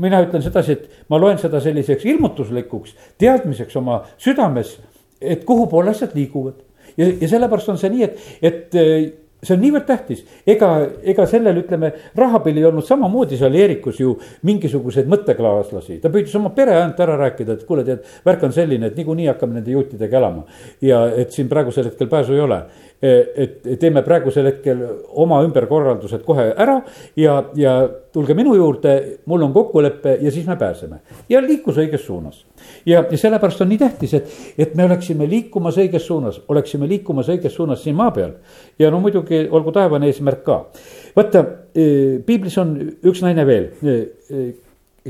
[0.00, 4.78] mina ütlen sedasi, et ma loen seda selliseks ilmutuslikuks teadmiseks oma südames,
[5.20, 6.62] et kuhu poole asjad liiguvad.
[6.96, 8.80] ja, ja sellepärast on see nii, et, et
[9.42, 10.68] see on niivõrd tähtis, ega,
[11.12, 14.14] ega sellel, ütleme, Rahabil ei olnud samamoodi seal Jeerikus ju
[14.46, 16.00] mingisuguseid mõttekaaslasi.
[16.02, 19.30] ta püüdis oma pere ainult ära rääkida, et kuule, tead, värk on selline, et niikuinii
[19.32, 20.44] hakkame nende juutidega elama.
[20.80, 22.62] ja et siin praegusel hetkel pääsu ei ole.
[23.00, 24.82] et teeme praegusel hetkel
[25.16, 26.82] oma ümberkorraldused kohe ära
[27.16, 28.94] ja, ja tulge minu juurde,
[29.30, 31.00] mul on kokkulepe ja siis me pääseme.
[31.28, 32.44] ja liikus õiges suunas.
[32.86, 37.28] ja, ja sellepärast on nii tähtis, et, et me oleksime liikumas õiges suunas, oleksime liikumas
[37.30, 38.32] õiges suunas siin maa peal.
[38.78, 40.58] ja no muidugi olgu taevane eesmärk ka.
[41.16, 41.44] vaata,
[41.74, 41.84] e,
[42.26, 43.96] piiblis on üks naine veel, e,
[44.30, 44.48] e,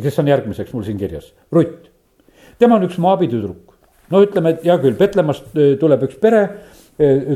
[0.00, 1.88] kes on järgmiseks mul siin kirjas, Rutt.
[2.58, 3.78] tema on üks Moabi tüdruk.
[4.10, 6.44] no ütleme, et hea küll, Petlemast tuleb üks pere,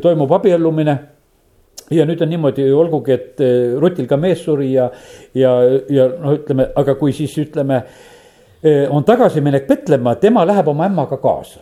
[0.02, 0.98] toimub abiellumine
[1.90, 4.88] ja nüüd on niimoodi, olgugi, et eh, Rutil ka mees suri ja,
[5.36, 5.54] ja,
[5.92, 7.80] ja noh, ütleme, aga kui siis ütleme,
[8.62, 11.60] eh, on tagasiminek Petlemma, tema läheb oma ämmaga kaasa.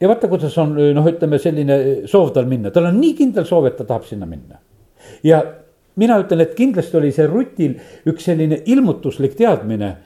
[0.00, 1.78] ja vaata, kuidas on noh, ütleme selline
[2.10, 4.60] soov tal minna, tal on nii kindel soov, et ta tahab sinna minna.
[5.24, 5.42] ja
[5.96, 9.96] mina ütlen, et kindlasti oli see Rutil üks selline ilmutuslik teadmine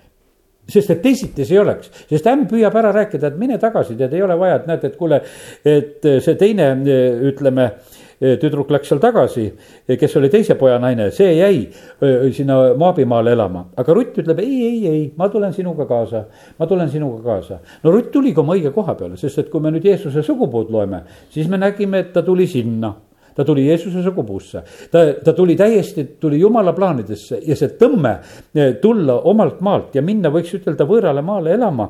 [0.68, 4.12] sest et teisiti see ei oleks, sest ämm püüab ära rääkida, et mine tagasi, tead,
[4.14, 5.18] ei ole vaja, et näed, et kuule,
[5.66, 6.68] et see teine,
[7.32, 7.66] ütleme
[8.22, 9.48] tüdruk läks seal tagasi,
[9.98, 13.64] kes oli teise poja naine, see jäi sinna Maabimaale elama.
[13.76, 16.24] aga Rutt ütleb ei, ei, ei, ma tulen sinuga kaasa,
[16.58, 17.58] ma tulen sinuga kaasa.
[17.82, 21.02] no Rutt tuligi oma õige koha peale, sest et kui me nüüd Jeesuse sugupuud loeme,
[21.34, 22.94] siis me nägime, et ta tuli sinna
[23.34, 28.16] ta tuli Jeesuse sugupuusse, ta, ta tuli täiesti, tuli jumala plaanidesse ja see tõmme
[28.54, 31.88] eh, tulla omalt maalt ja minna, võiks ütelda, võõrale maale elama.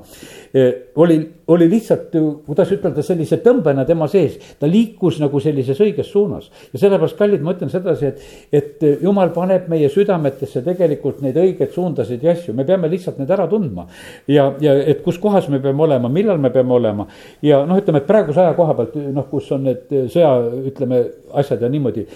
[0.55, 1.18] Eh, oli,
[1.53, 2.15] oli lihtsalt,
[2.47, 6.51] kuidas ütelda, sellise tõmbena tema sees, ta liikus nagu sellises õiges suunas.
[6.73, 11.73] ja sellepärast, kallid, ma ütlen sedasi, et, et jumal paneb meie südametesse tegelikult neid õigeid
[11.75, 13.87] suundasid ja asju, me peame lihtsalt need ära tundma.
[14.29, 17.09] ja, ja et kus kohas me peame olema, millal me peame olema
[17.43, 20.33] ja noh, ütleme, et praeguse aja koha pealt noh, kus on need sõja,
[20.73, 21.03] ütleme
[21.43, 22.07] asjad ja niimoodi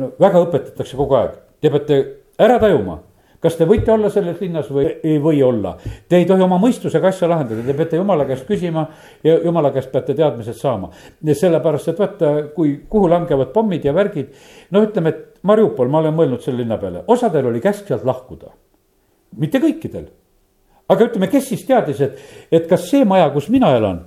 [0.00, 0.12] no,.
[0.20, 2.02] väga õpetatakse kogu aeg, te peate
[2.40, 3.00] ära tajuma
[3.40, 5.72] kas te võite olla selles linnas või ei või olla.
[6.08, 8.84] Te ei tohi oma mõistusega asja lahendada, te peate jumala käest küsima
[9.24, 10.90] ja jumala käest peate teadmised saama.
[11.32, 14.34] sellepärast, et vaata, kui, kuhu langevad pommid ja värgid.
[14.70, 18.52] no ütleme, et Mariupol, ma olen mõelnud selle linna peale, osadel oli käsk sealt lahkuda.
[19.36, 20.06] mitte kõikidel.
[20.88, 22.18] aga ütleme, kes siis teadis, et,
[22.52, 24.04] et kas see maja, kus mina elan,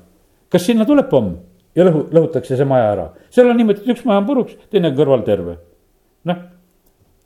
[0.49, 1.37] kas sinna tuleb pomm?
[1.75, 3.11] ja lõhu, lõhutakse see maja ära.
[3.29, 5.57] seal on niimoodi, et üks maja on puruks, teine on kõrval terve.
[6.23, 6.43] noh,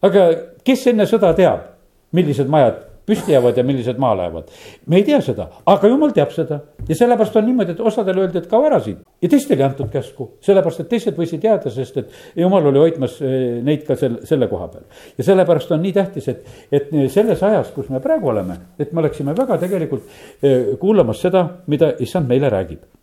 [0.01, 0.29] aga
[0.63, 1.76] kes enne sõda teab,
[2.11, 4.43] millised majad püsti jäävad ja millised maha lähevad.
[4.85, 8.41] me ei tea seda, aga jumal teab seda ja sellepärast on niimoodi, et osadele öeldi,
[8.41, 12.01] et kao ära siit ja teistele ei antud käsku, sellepärast et teised võisid jääda, sest
[12.03, 14.83] et jumal oli hoidmas eh, neid ka selle, selle koha peal.
[15.17, 19.05] ja sellepärast on nii tähtis, et, et selles ajas, kus me praegu oleme, et me
[19.05, 20.03] oleksime väga tegelikult
[20.43, 22.96] eh, kuulamas seda, mida issand meile räägib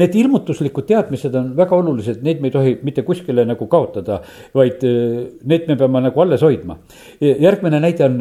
[0.00, 4.20] need ilmutuslikud teadmised on väga olulised, neid me ei tohi mitte kuskile nagu kaotada,
[4.54, 6.78] vaid need me peame nagu alles hoidma.
[7.20, 8.20] järgmine näide on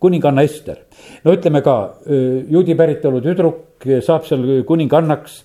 [0.00, 0.78] kuninganna Ester.
[1.24, 1.76] no ütleme ka,
[2.50, 5.44] juudi päritolu tüdruk saab seal kuningannaks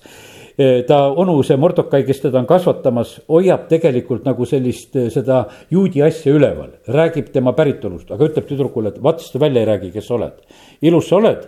[0.86, 6.32] ta onu, see Mordokai, kes teda on kasvatamas, hoiab tegelikult nagu sellist, seda juudi asja
[6.32, 10.16] üleval, räägib tema päritolust, aga ütleb tüdrukule, et vaata, sa välja ei räägi, kes sa
[10.16, 10.40] oled.
[10.80, 11.44] ilus sa oled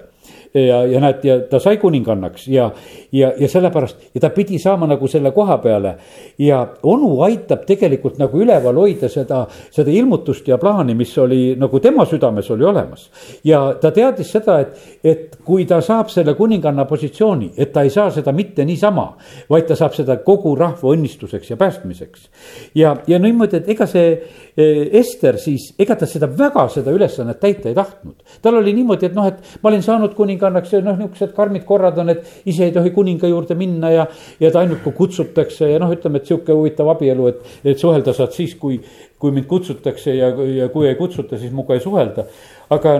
[0.54, 2.70] ja, ja näed, ja ta sai kuningannaks ja,
[3.12, 5.94] ja, ja sellepärast ja ta pidi saama nagu selle koha peale.
[6.38, 11.80] ja onu aitab tegelikult nagu üleval hoida seda, seda ilmutust ja plaani, mis oli nagu
[11.80, 13.10] tema südames oli olemas.
[13.44, 17.90] ja ta teadis seda, et, et kui ta saab selle kuninganna positsiooni, et ta ei
[17.90, 19.08] saa seda mitte niisama,
[19.50, 22.28] vaid ta saab seda kogu rahva õnnistuseks ja päästmiseks.
[22.74, 27.40] ja, ja niimoodi, et ega see eh, Ester siis, ega ta seda väga, seda ülesannet
[27.40, 28.16] täita ei tahtnud.
[28.42, 31.64] tal oli niimoodi, et noh, et ma olin saanud kuninganna kuningannaks ja noh, niisugused karmid
[31.66, 34.06] korrad on, et ise ei tohi kuninga juurde minna ja,
[34.40, 38.14] ja ta ainult kui kutsutakse ja noh, ütleme, et sihuke huvitav abielu, et, et suhelda
[38.16, 38.78] saad siis, kui,
[39.18, 40.30] kui mind kutsutakse ja,
[40.62, 42.26] ja kui ei kutsuta, siis minuga ei suhelda.
[42.70, 42.96] aga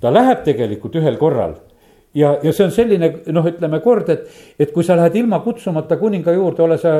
[0.00, 1.56] ta läheb tegelikult ühel korral
[2.14, 4.26] ja, ja see on selline noh, ütleme kord, et,
[4.58, 6.98] et kui sa lähed ilma kutsumata kuninga juurde, ole sa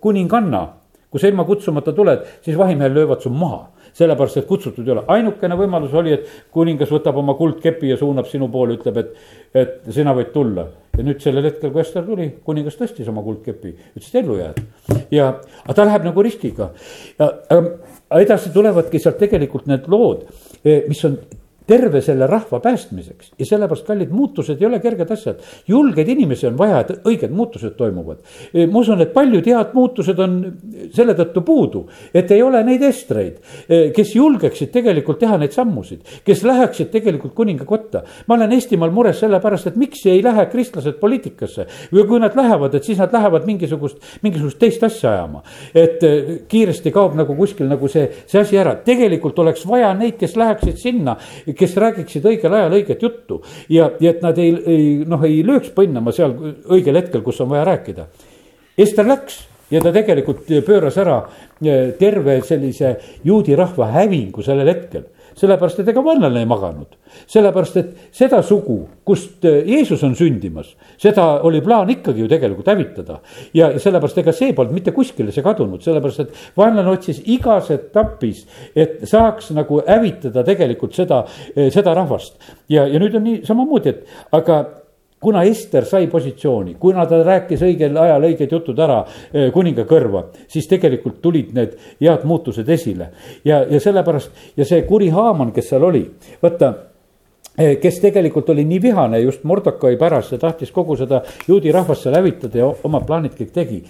[0.00, 0.66] kuninganna
[1.14, 5.04] kui sa ilma kutsumata tuled, siis vahimehel löövad su maha sellepärast et kutsutud ei ole,
[5.14, 9.92] ainukene võimalus oli, et kuningas võtab oma kuldkepi ja suunab sinu poole, ütleb, et, et
[9.94, 10.66] sina võid tulla.
[10.94, 14.60] ja nüüd sellel hetkel, kui Ester tuli, kuningas tõstis oma kuldkepi, ütles, et ellu jääd.
[15.14, 15.30] ja,
[15.64, 16.70] aga ta läheb nagu riskiga
[17.18, 17.70] ja äh,
[18.20, 20.26] edasi tulevadki sealt tegelikult need lood,
[20.64, 21.18] eh, mis on
[21.66, 25.40] terve selle rahva päästmiseks ja sellepärast, kallid, muutused ei ole kerged asjad.
[25.68, 28.20] julgeid inimesi on vaja, et õiged muutused toimuvad.
[28.52, 30.36] E, ma usun, et paljud head muutused on
[30.92, 36.04] selle tõttu puudu, et ei ole neid estreid, e, kes julgeksid tegelikult teha neid sammusid,
[36.24, 38.04] kes läheksid tegelikult kuninga kotta.
[38.26, 42.74] ma olen Eestimaal mures sellepärast, et miks ei lähe kristlased poliitikasse või kui nad lähevad,
[42.74, 45.42] et siis nad lähevad mingisugust, mingisugust teist asja ajama.
[45.74, 50.18] et e, kiiresti kaob nagu kuskil nagu see, see asi ära, tegelikult oleks vaja neid,
[50.20, 51.16] kes läheksid sinna
[51.58, 55.72] kes räägiksid õigel ajal õiget juttu ja, ja et nad ei, ei noh, ei lööks
[55.74, 56.36] põnnama seal
[56.70, 58.06] õigel hetkel, kus on vaja rääkida.
[58.78, 61.20] Ester läks ja ta tegelikult pööras ära
[61.64, 66.98] eh, terve sellise juudi rahva hävingu sellel hetkel sellepärast, et ega vaenlane ei maganud.
[67.30, 72.70] sellepärast, et seda sugu, kust äh, Jeesus on sündimas, seda oli plaan ikkagi ju tegelikult
[72.72, 73.20] hävitada.
[73.54, 78.46] ja, sellepärast, ega see polnud mitte kuskile see kadunud, sellepärast et vaenlane otsis igas etapis,
[78.76, 81.24] et saaks nagu hävitada tegelikult seda,
[81.56, 82.38] äh, seda rahvast.
[82.68, 84.62] ja, ja nüüd on nii samamoodi, et aga
[85.24, 90.26] kuna Ester sai positsiooni, kuna ta rääkis õigel ajal õiged jutud ära eh, kuninga kõrva,
[90.50, 93.10] siis tegelikult tulid need head muutused esile.
[93.44, 96.02] ja, ja sellepärast ja see kuri Haaman, kes seal oli,
[96.42, 96.72] vaata
[97.56, 102.04] eh, kes tegelikult oli nii vihane just Mordokai pärast ja tahtis kogu seda juudi rahvast
[102.04, 103.80] seal hävitada ja omad plaanid kõik tegi.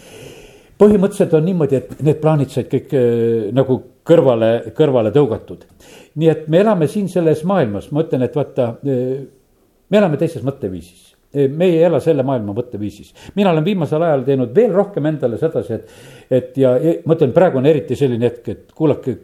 [0.79, 5.67] põhimõtteliselt on niimoodi, et need plaanid said kõik äh, nagu kõrvale, kõrvale tõugatud.
[6.15, 11.14] nii et me elame siin selles maailmas, ma ütlen, et vaata me elame teises mõtteviisis
[11.35, 13.13] me ei ela selle maailma mõtteviisis.
[13.35, 15.95] mina olen viimasel ajal teinud veel rohkem endale sedasi, et,
[16.31, 19.17] et ja ma ütlen, praegu on eriti selline hetk, et kuulake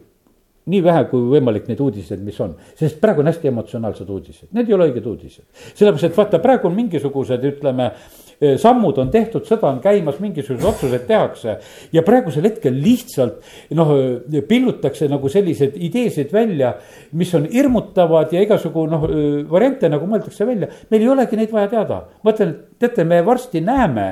[0.71, 4.69] nii vähe kui võimalik neid uudiseid, mis on, sest praegu on hästi emotsionaalsed uudised, need
[4.69, 5.47] ei ole õiged uudised.
[5.73, 8.20] sellepärast, et vaata, praegu on mingisugused, ütleme Eh,
[8.61, 11.57] sammud on tehtud, sõda on käimas, mingisugused otsused tehakse.
[11.93, 13.41] ja praegusel hetkel lihtsalt
[13.77, 16.73] noh, eh, pillutakse nagu selliseid ideesid välja,
[17.13, 20.67] mis on hirmutavad ja igasugu noh, eh, variante nagu mõeldakse välja.
[20.89, 24.07] meil ei olegi neid vaja teada, ma ütlen, teate, me varsti näeme,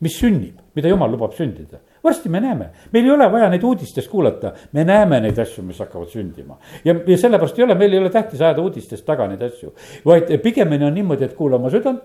[0.00, 4.10] mis sünnib, mida jumal lubab sündida varsti me näeme, meil ei ole vaja neid uudistest
[4.10, 6.58] kuulata, me näeme neid asju, mis hakkavad sündima.
[6.84, 9.72] ja, ja sellepärast ei ole, meil ei ole tähtis ajada uudistest taga neid asju,
[10.06, 12.02] vaid pigemini on niimoodi, et kuula oma südant.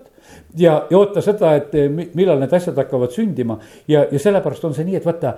[0.56, 1.74] ja, ja oota seda, et
[2.14, 3.58] millal need asjad hakkavad sündima
[3.88, 5.34] ja, ja sellepärast on see nii, et vaata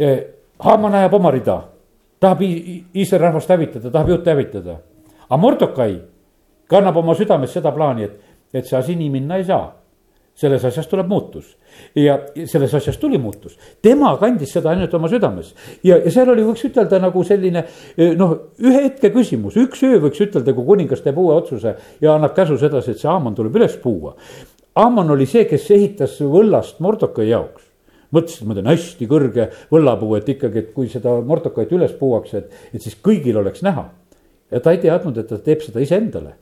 [0.00, 0.24] eh,.
[0.64, 1.56] Haaman ajab oma rida,
[2.22, 4.76] tahab Iisraeli rahvast hävitada, tahab juute hävitada.
[5.28, 5.96] aga Mordokai
[6.70, 8.20] kannab oma südames seda plaani, et,
[8.54, 9.64] et see asi nii minna ei saa
[10.34, 11.54] selles asjas tuleb muutus.
[11.98, 15.52] Ja selles asjas tuli muutus, tema kandis seda ainult oma südames.
[15.86, 20.00] Ja, ja seal oli, võiks ütelda nagu selline eh, noh, ühe hetke küsimus, üks öö
[20.04, 23.58] võiks ütelda, kui kuningas teeb uue otsuse ja annab käsu sedasi, et see Aaman tuleb
[23.60, 24.16] üles puua.
[24.74, 27.70] Aaman oli see, kes ehitas võllast Mordokai jaoks.
[28.14, 32.66] Mõtlesin, ma teen hästi kõrge võllapuu, et ikkagi, et kui seda Mordokait üles puuakse, et,
[32.74, 33.88] et siis kõigil oleks näha
[34.52, 36.34] ja ta ei teadnud, et ta teeb seda iseendale.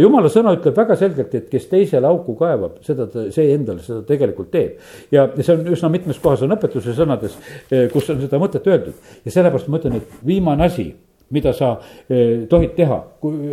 [0.00, 4.02] jumala sõna ütleb väga selgelt, et kes teisele auku kaevab, seda ta, see endale seda
[4.08, 4.78] tegelikult teeb.
[5.12, 7.36] ja, see on üsna mitmes kohas on õpetuse sõnades,
[7.70, 10.92] eh, kus on seda mõtet öeldud ja sellepärast ma ütlen, et viimane asi
[11.32, 11.74] mida sa
[12.08, 12.98] eh, tohid teha,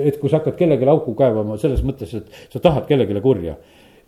[0.04, 3.58] et kui sa hakkad kellelegi auku kaevama selles mõttes, et sa tahad kellelegi kurja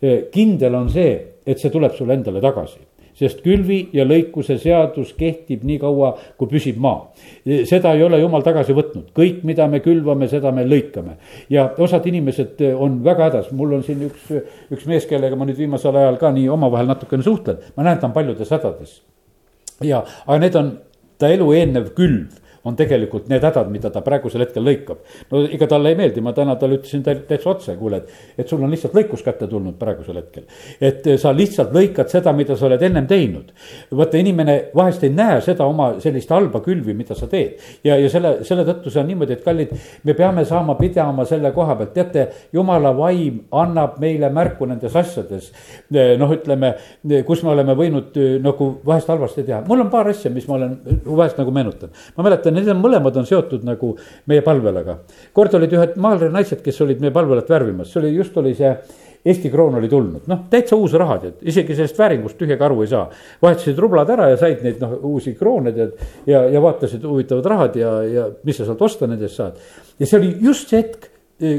[0.02, 1.12] kindel on see,
[1.46, 2.80] et see tuleb sulle endale tagasi
[3.18, 7.12] sest külvi ja lõikuse seadus kehtib nii kaua, kui püsib maa.
[7.68, 11.16] seda ei ole jumal tagasi võtnud, kõik, mida me külvame, seda me lõikame.
[11.50, 14.30] ja osad inimesed on väga hädas, mul on siin üks,
[14.72, 18.08] üks mees, kellega ma nüüd viimasel ajal ka nii omavahel natukene suhtlen, ma näen, ta
[18.08, 19.00] on paljudes hädades.
[19.80, 20.72] ja, aga need on
[21.18, 25.00] ta elu eelnev külv on tegelikult need hädad, mida ta praegusel hetkel lõikab.
[25.30, 28.62] no ega talle ei meeldi, ma täna talle ütlesin täitsa otse, kuule, et, et sul
[28.62, 30.46] on lihtsalt lõikus kätte tulnud praegusel hetkel.
[30.80, 33.50] et sa lihtsalt lõikad seda, mida sa oled ennem teinud.
[33.90, 37.58] vaata, inimene vahest ei näe seda oma sellist halba külvi, mida sa teed.
[37.84, 41.52] ja, ja selle, selle tõttu see on niimoodi, et kallid, me peame saama pidama selle
[41.52, 45.50] koha pealt, teate, jumala vaim annab meile märku nendes asjades.
[45.90, 46.74] noh, ütleme,
[47.26, 50.78] kus me oleme võinud nagu vahest halvasti teha, mul on paar asja, mis ma olen
[51.06, 53.94] vahest nagu meenutan, ma mäletan need on mõlemad on seotud nagu
[54.30, 54.98] meie palvelaga.
[55.32, 58.74] kord olid ühed maalri naised, kes olid meie palvelat värvimas, see oli just oli see
[59.22, 62.88] Eesti kroon oli tulnud, noh, täitsa uus raha, tead, isegi sellest vääringust tühjagi aru ei
[62.90, 63.04] saa.
[63.42, 65.92] vahetasid rublad ära ja said neid noh, uusi kroone tead
[66.26, 69.60] ja, ja vaatasid huvitavad rahad ja, ja mis sa sealt osta nendest saad.
[69.98, 71.06] ja see oli just see hetk,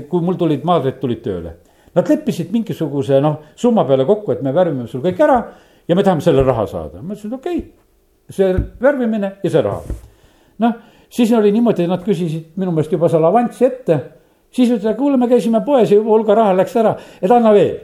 [0.10, 1.56] kui mul tulid maadrid tulid tööle.
[1.96, 5.40] Nad leppisid mingisuguse noh, summa peale kokku, et me värvime sul kõik ära
[5.88, 7.02] ja me tahame selle raha saada.
[7.02, 7.70] ma ütlesin, okei okay,,
[8.28, 8.52] see
[8.84, 9.96] värvimine ja see raha.
[10.64, 10.82] Noh
[11.14, 14.00] siis oli niimoodi, nad küsisid minu meelest juba seal avanssi ette.
[14.54, 17.76] siis ütlesid, kuule, me käisime poes ja juba hulga raha läks ära, et anna veel.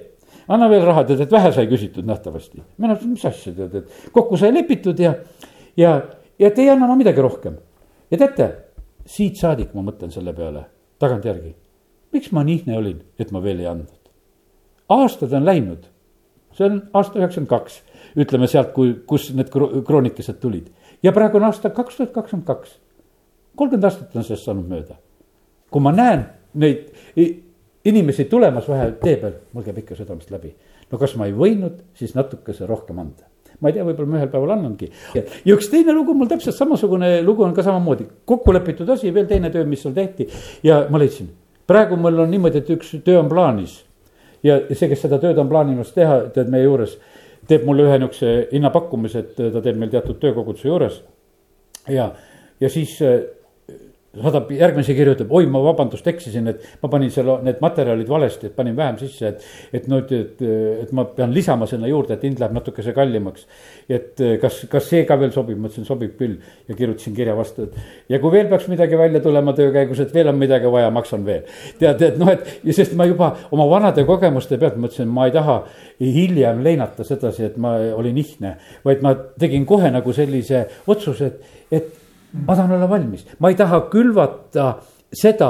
[0.49, 2.61] anna veel raha, tead, et vähe sai küsitud nähtavasti.
[2.77, 5.13] mina ütlesin, mis asja tead, et kokku sai lepitud ja,
[5.77, 6.01] ja,
[6.39, 7.59] ja et ei anna ma midagi rohkem.
[8.11, 8.49] ja teate,
[9.05, 10.65] siit saadik ma mõtlen selle peale
[10.99, 11.55] tagantjärgi.
[12.13, 13.95] miks ma nihne olin, et ma veel ei andnud?
[14.89, 15.85] aastad on läinud,
[16.57, 17.81] see on aasta üheksakümmend kaks,
[18.17, 22.77] ütleme sealt, kui, kus need kroonikesed tulid ja praegu on aasta kaks tuhat kakskümmend kaks
[23.59, 24.95] kolmkümmend aastat on sellest saanud mööda.
[25.69, 26.91] kui ma näen neid
[27.85, 30.53] inimesi tulemas vahe tee peal, mul käib ikka südamest läbi.
[30.91, 33.27] no kas ma ei võinud siis natukese rohkem anda?
[33.59, 34.91] ma ei tea, võib-olla ma ühel päeval annangi.
[35.15, 39.27] ja üks teine lugu, mul täpselt samasugune lugu on ka samamoodi, kokku lepitud asi, veel
[39.27, 40.29] teine töö, mis seal tehti
[40.63, 41.29] ja ma leidsin.
[41.67, 43.81] praegu mul on niimoodi, et üks töö on plaanis
[44.43, 46.95] ja see, kes seda tööd on plaaninud teha, tead meie juures,
[47.49, 51.01] teeb mulle ühe niisuguse hinnapakkumise, et ta teeb meil teatud töökoguduse juures.
[51.89, 52.11] ja,
[52.61, 52.97] ja siis
[54.17, 58.55] saadab järgmise kirjutab, oi, ma vabandust, eksisin, et ma panin selle, need materjalid valesti, et
[58.55, 59.43] panin vähem sisse, et.
[59.77, 60.41] et nüüd, et,
[60.83, 63.45] et ma pean lisama sinna juurde, et hind läheb natukese kallimaks.
[63.89, 67.67] et kas, kas see ka veel sobib, ma ütlesin, sobib küll ja kirjutasin kirja vastu,
[67.69, 67.77] et.
[68.09, 71.25] ja kui veel peaks midagi välja tulema töö käigus, et veel on midagi vaja, maksan
[71.29, 71.45] veel.
[71.79, 75.37] tead, et noh, et ja sest ma juba oma vanade kogemuste pealt mõtlesin, ma ei
[75.37, 75.61] taha
[76.01, 78.57] hiljem leinata sedasi, et ma olin ihne.
[78.85, 81.98] vaid ma tegin kohe nagu sellise otsuse, et, et
[82.31, 84.71] ma tahan olla valmis, ma ei taha külvata
[85.09, 85.47] seda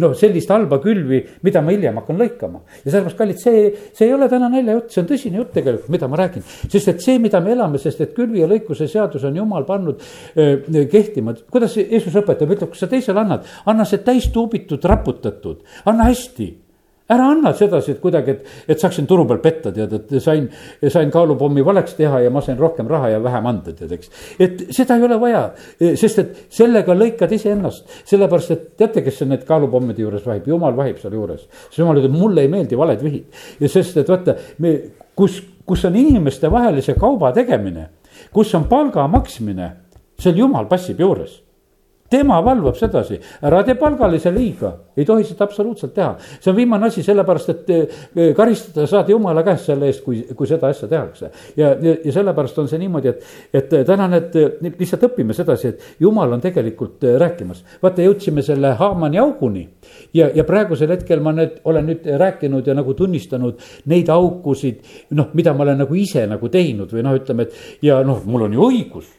[0.00, 2.62] noh, sellist halba külvi, mida ma hiljem hakkan lõikama.
[2.84, 3.64] ja sellepärast, kallid, see,
[3.96, 6.46] see ei ole täna naljajutt, see on tõsine jutt tegelikult, mida ma räägin.
[6.72, 10.00] sest et see, mida me elame, sest et külvi ja lõikuse seadus on jumal pannud
[10.00, 11.36] äh, kehtima.
[11.52, 16.48] kuidas Jeesus õpetab, ütleb, kui sa teisele annad, anna see täis tuubitud, raputatud, anna hästi
[17.08, 20.44] ära anna sedasi, et kuidagi, et, et saaksin turu peal petta, tead, et sain,
[20.92, 24.12] sain kaalupommi valeks teha ja ma sain rohkem raha ja vähem anda, tead, eks.
[24.44, 25.42] et seda ei ole vaja,
[25.80, 31.00] sest et sellega lõikad iseennast, sellepärast et teate, kes need kaalupommide juures vahib, jumal vahib
[31.00, 31.48] seal juures.
[31.68, 34.76] siis jumal ütleb, mulle ei meeldi valed vihid ja sest, et vaata, me,
[35.16, 37.88] kus, kus on inimestevahelise kauba tegemine,
[38.34, 39.72] kus on palga maksmine,
[40.20, 41.40] seal jumal passib juures
[42.10, 46.14] tema valvab sedasi, ära tee palgalise liiga, ei tohi seda absoluutselt teha.
[46.40, 50.48] see on viimane asi, sellepärast et eh, karistada saad jumala käest selle eest, kui, kui
[50.48, 51.30] seda asja tehakse.
[51.56, 54.36] ja, ja, ja sellepärast on see niimoodi, et, et täna need,
[54.78, 57.64] lihtsalt õpime sedasi, et jumal on tegelikult eh, rääkimas.
[57.82, 59.66] vaata, jõudsime selle Haamani auguni
[60.14, 63.60] ja, ja praegusel hetkel ma nüüd olen nüüd rääkinud ja nagu tunnistanud
[63.92, 64.80] neid aukusid,
[65.18, 68.48] noh, mida ma olen nagu ise nagu teinud või noh, ütleme, et ja noh, mul
[68.48, 69.10] on ju õigus,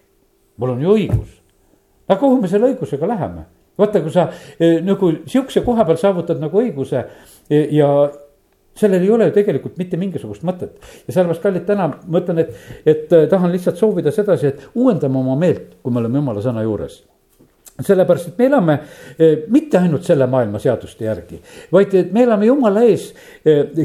[0.57, 1.38] mul on ju õigus
[2.09, 3.45] aga kuhu me selle õigusega läheme?
[3.79, 4.27] vaata, kui sa
[4.59, 7.89] eh, nagu sihukese koha peal saavutad nagu õiguse eh, ja
[8.79, 10.75] sellel ei ole ju tegelikult mitte mingisugust mõtet.
[11.05, 15.21] ja sellepärast, kallid, täna ma ütlen, et, et eh, tahan lihtsalt soovida sedasi, et uuendame
[15.21, 17.03] oma meelt, kui me oleme jumala sõna juures
[17.79, 18.73] sellepärast, et me elame
[19.55, 21.37] mitte ainult selle maailma seaduste järgi,
[21.71, 23.05] vaid et me elame jumala ees,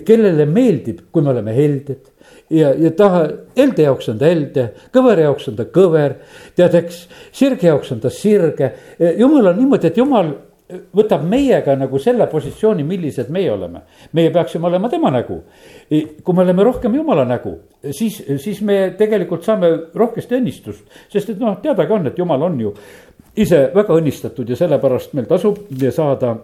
[0.02, 2.10] kellele meeldib, kui me oleme helded
[2.50, 3.10] ja, ja ta,
[3.56, 6.18] elde jaoks on ta elde, kõvera jaoks on ta kõver,
[6.56, 8.72] tead, eks, sirge jaoks on ta sirge.
[9.18, 10.34] jumal on niimoodi, et jumal
[10.96, 13.82] võtab meiega nagu selle positsiooni, millised meie oleme.
[14.12, 15.42] meie peaksime olema tema nägu.
[16.24, 17.58] kui me oleme rohkem jumala nägu,
[17.90, 22.60] siis, siis me tegelikult saame rohkesti õnnistust, sest et noh, teadagi on, et jumal on
[22.60, 22.74] ju
[23.36, 25.58] ise väga õnnistatud ja sellepärast meil tasub
[25.92, 26.36] saada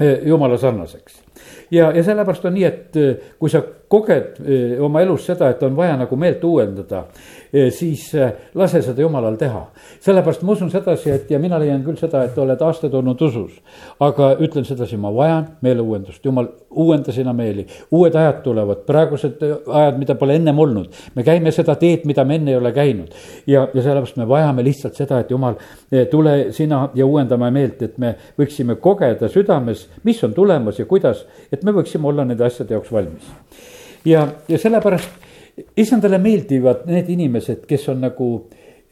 [0.00, 1.22] eh, jumala sarnaseks.
[1.70, 4.38] ja, ja sellepärast on nii, et eh, kui sa koged
[4.80, 7.02] oma elus seda, et on vaja nagu meelt uuendada,
[7.74, 8.04] siis
[8.54, 9.64] lase seda jumalal teha.
[10.00, 13.58] sellepärast ma usun sedasi, et ja mina leian küll seda, et oled aastaid olnud usus.
[14.00, 19.98] aga ütlen sedasi, ma vajan meeleuuendust, jumal, uuenda sina meeli, uued ajad tulevad, praegused ajad,
[19.98, 20.94] mida pole ennem olnud.
[21.14, 23.10] me käime seda teed, mida me enne ei ole käinud
[23.46, 25.58] ja, ja sellepärast me vajame lihtsalt seda, et jumal,
[26.10, 31.26] tule sina ja uuendame meelt, et me võiksime kogeda südames, mis on tulemas ja kuidas,
[31.52, 33.34] et me võiksime olla nende asjade jaoks valmis.
[34.04, 35.10] Ja, ja sellepärast
[35.76, 38.30] issandale meeldivad need inimesed, kes on nagu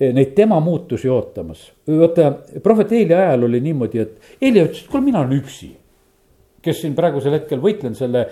[0.00, 1.70] eh, neid tema muutusi ootamas.
[1.88, 2.32] vaata,
[2.62, 5.74] prohvet Eeli ajal oli niimoodi, et Eeli ütles, et kuule, mina olen üksi.
[6.62, 8.24] kes siin praegusel hetkel võitlen selle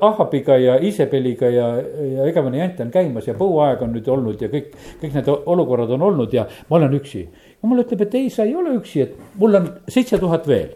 [0.00, 4.48] Ahabiga ja Isabeliga ja, ja igavene jant on käimas ja põuaeg on nüüd olnud ja
[4.50, 4.72] kõik,
[5.02, 7.26] kõik need olukorrad on olnud ja ma olen üksi.
[7.62, 10.72] jumal ütleb, et ei, sa ei ole üksi, et mul on seitse tuhat veel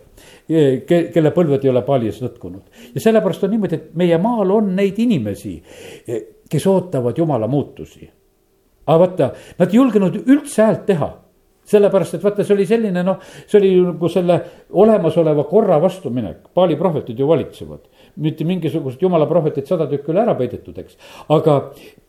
[0.86, 2.62] kelle põlved ei ole paljas lõtkunud.
[2.94, 5.57] ja sellepärast on niimoodi, et meie maal on neid inimesi,
[6.51, 8.09] kes ootavad jumala muutusi.
[8.86, 11.11] aga vaata, nad ei julgenud üldse häält teha
[11.70, 14.38] sellepärast, et vaata, see oli selline noh, see oli nagu selle
[14.82, 17.86] olemasoleva korra vastuminek, paali prohvetid ju valitsevad.
[18.16, 20.96] mitte mingisugused jumala prohvetid sada tükki üle ära peidetud, eks.
[21.30, 21.57] aga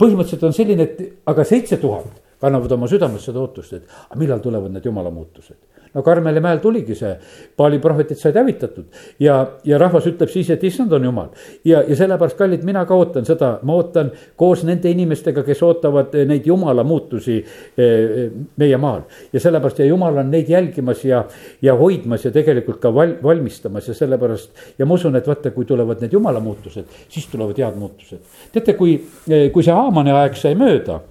[0.02, 4.74] põhimõtteliselt on selline, et aga seitse tuhat kannavad oma südames seda ootust, et millal tulevad
[4.74, 7.12] need jumala muutused no Karmeli mäel tuligi see,
[7.58, 9.36] paali prohvetid said hävitatud ja,
[9.68, 11.30] ja rahvas ütleb siis, et issand on jumal.
[11.66, 16.16] ja, ja sellepärast, kallid, mina ka ootan seda, ma ootan koos nende inimestega, kes ootavad
[16.16, 19.04] eh, neid jumala muutusi eh, meie maal.
[19.34, 21.26] ja sellepärast ja jumal on neid jälgimas ja,
[21.62, 24.52] ja hoidmas ja tegelikult ka val, valmistamas ja sellepärast.
[24.80, 28.24] ja ma usun, et vaata, kui tulevad need jumala muutused, siis tulevad head muutused.
[28.52, 28.96] teate, kui,
[29.28, 31.02] eh, kui see Haamani aeg sai mööda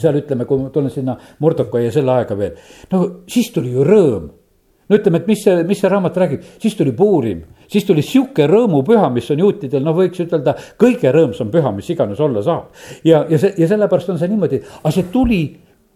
[0.00, 2.54] seal ütleme, kui ma tulen sinna Mordokai ja selle aega veel,
[2.92, 4.30] no siis tuli ju rõõm.
[4.88, 8.46] no ütleme, et mis see, mis see raamat räägib, siis tuli Puurim, siis tuli sihuke
[8.50, 12.72] rõõmupüha, mis on juutidel, no võiks ütelda, kõige rõõmsam püha, mis iganes olla saab.
[13.04, 15.42] ja, ja see, ja sellepärast on see niimoodi, aga see tuli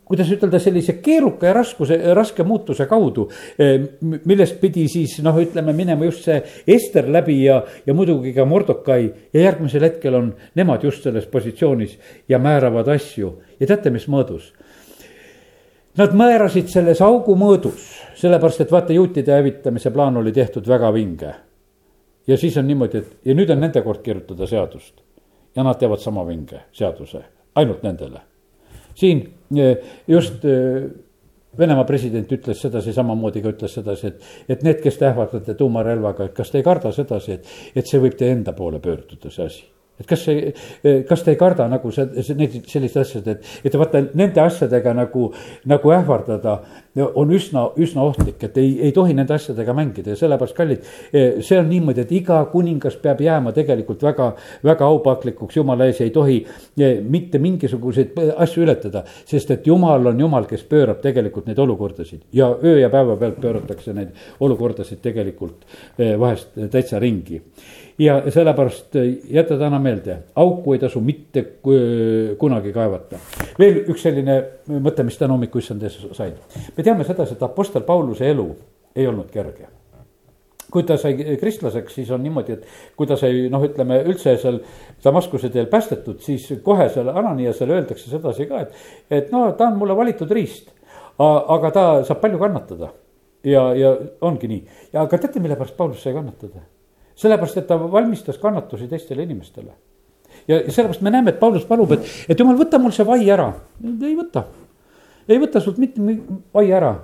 [0.07, 3.27] kuidas ütelda, sellise keeruka ja raskuse, raske muutuse kaudu,
[3.59, 6.39] eh, millest pidi siis noh, ütleme minema just see
[6.77, 9.11] Ester läbi ja, ja muidugi ka Mordokai.
[9.35, 14.53] Ja järgmisel hetkel on nemad just selles positsioonis ja määravad asju ja teate, mis mõõdus?
[15.97, 17.89] Nad määrasid selles augu mõõdus,
[18.21, 21.35] sellepärast et vaata, juutide hävitamise plaan oli tehtud väga vinge.
[22.27, 25.01] ja siis on niimoodi, et ja nüüd on nende kord kirjutada seadust
[25.57, 27.23] ja nad teevad sama vinge seaduse,
[27.55, 28.21] ainult nendele
[28.97, 29.77] siin eh,
[30.09, 30.91] just eh,
[31.59, 36.27] Venemaa president ütles sedasi, samamoodi ka ütles sedasi, et, et need, kes te ähvardate tuumarelvaga,
[36.29, 39.47] et kas te ei karda sedasi, et, et see võib teie enda poole pöörduda, see
[39.47, 39.63] asi
[40.01, 40.53] et kas see,
[41.09, 44.93] kas te ei karda nagu see, see, neid sellised asjad, et, et vaata nende asjadega
[44.97, 45.31] nagu,
[45.69, 46.59] nagu ähvardada
[46.97, 51.59] on üsna, üsna ohtlik, et ei, ei tohi nende asjadega mängida ja sellepärast, kallid, see
[51.61, 54.31] on niimoodi, et iga kuningas peab jääma tegelikult väga,
[54.65, 56.39] väga aupaaklikuks jumala ees ja ei tohi
[57.05, 59.05] mitte mingisuguseid asju ületada.
[59.27, 63.41] sest et jumal on jumal, kes pöörab tegelikult neid olukordasid ja öö ja päeva pealt
[63.41, 65.67] pööratakse neid olukordasid tegelikult
[65.99, 67.43] vahest täitsa ringi
[67.99, 68.97] ja sellepärast
[69.31, 71.45] jäta täna meelde, auku ei tasu mitte
[72.39, 73.21] kunagi kaevata.
[73.59, 74.37] veel üks selline
[74.69, 76.35] mõte, mis täna hommikul issand ees sain.
[76.77, 78.51] me teame sedasi, et Apostel Pauluse elu
[78.97, 79.69] ei olnud kerge
[80.71, 84.59] kui ta sai kristlaseks, siis on niimoodi, et kui ta sai noh, ütleme üldse seal
[85.05, 89.79] Damaskuse teel päästetud, siis kohe seal Ananiasele öeldakse sedasi ka, et, et no ta on
[89.81, 90.73] mulle valitud riist.
[91.19, 92.91] aga ta saab palju kannatada
[93.47, 96.61] ja, ja ongi nii aga teate, mille pärast Paulus sai kannatada?
[97.17, 99.73] Sellepärast, et ta valmistas kannatusi teistele inimestele.
[100.49, 103.53] ja, sellepärast me näeme, et Paulus palub, et, et jumal, võta mul see vai ära.
[103.83, 104.47] ei võta,
[105.29, 106.03] ei võta sult mitte
[106.55, 106.95] vai ära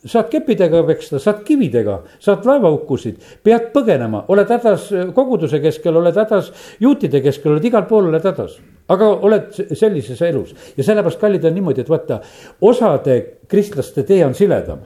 [0.00, 6.48] saad keppidega peksta, saad kividega, saad laevaukkusid, pead põgenema, oled hädas koguduse keskel, oled hädas
[6.80, 8.58] juutide keskel, oled igal pool oled hädas.
[8.90, 12.20] aga oled sellises elus ja sellepärast, kallid, on niimoodi, et vaata,
[12.60, 14.80] osade kristlaste tee on siledam.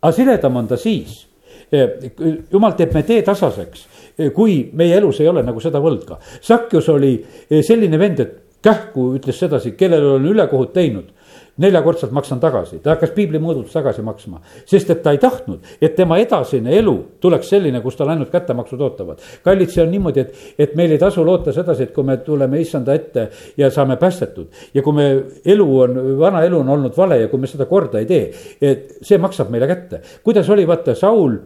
[0.00, 1.29] aga siledam on ta siis Eh,
[1.72, 3.86] jumal teeb me tee tasaseks,
[4.18, 6.18] eh, kui meie elus ei ole nagu seda võlga.
[6.40, 11.12] Sakjus oli eh, selline vend, et kähku ütles sedasi, kellel on ülekohut teinud
[11.60, 16.18] neljakordselt maksan tagasi, ta hakkas piiblimõõdult tagasi maksma, sest et ta ei tahtnud, et tema
[16.20, 19.20] edasine elu tuleks selline, kus tal ainult kättemaksud ootavad.
[19.44, 22.60] kallid, see on niimoodi, et, et meil ei tasu loota sedasi, et kui me tuleme
[22.60, 23.28] issanda ette
[23.60, 25.08] ja saame päästetud ja kui me
[25.44, 28.30] elu on, vana elu on olnud vale ja kui me seda korda ei tee,
[28.60, 30.00] et see maksab meile kätte.
[30.24, 31.36] kuidas oli, vaata, Saul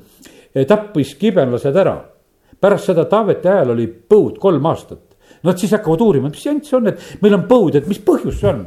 [0.54, 1.98] eh, tappis kibenlased ära,
[2.60, 5.02] pärast seda Taaveti ajal oli põud kolm aastat.
[5.44, 8.38] Nad siis hakkavad uurima, mis jant see on, et meil on põud, et mis põhjus
[8.40, 8.62] see on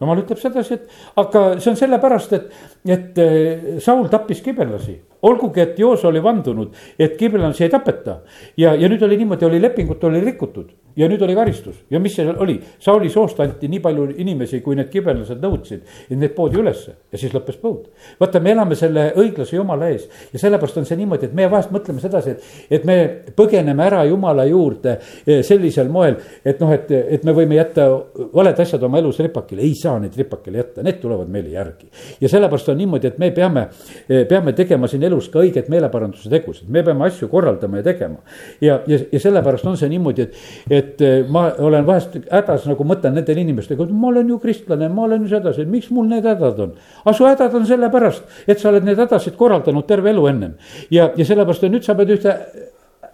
[0.00, 2.48] jumal ütleb sedasi, et aga see on sellepärast, et,
[2.96, 5.00] et eh, Saul tappis kibelasi.
[5.24, 8.18] olgugi, et Joos oli vandunud, et kibelasi ei tapeta
[8.56, 11.76] ja, ja nüüd oli niimoodi, oli lepingut oli rikutud ja nüüd oli karistus.
[11.90, 16.16] Ja mis seal oli, Sauli soost anti nii palju inimesi, kui need kibellased nõudsid, et
[16.18, 16.94] need poodi ülesse.
[17.12, 17.88] Ja siis lõppes põud.
[18.20, 20.06] vaata, me elame selle õiglase jumala ees.
[20.32, 22.96] Ja sellepärast on see niimoodi, et me vahest mõtleme sedasi, et, et me
[23.36, 27.88] põgeneme ära jumala juurde eh, sellisel moel, et noh, et, et me võime jätta
[28.34, 31.90] valed asjad oma elus ripakile, ei saa neid ripakile jätta, need tulevad meile järgi.
[32.20, 33.68] ja sellepärast on niimoodi, et me peame,
[34.08, 38.22] eh, peame tegema siin elus ka õiget meeleparanduse tegusid, me peame asju korraldama ja tegema.
[38.60, 42.66] ja, ja, ja sellepärast on see niimoodi, et, et et eh, ma olen vahest hädas
[42.68, 46.26] nagu mõtlen nendele inimestele, ma olen ju kristlane, ma olen ju sedasi, miks mul need
[46.28, 46.76] hädad on.
[47.04, 50.54] aga su hädad on sellepärast, et sa oled neid hädasid korraldanud terve elu ennem.
[50.90, 52.36] ja, ja sellepärast, et nüüd sa pead ühte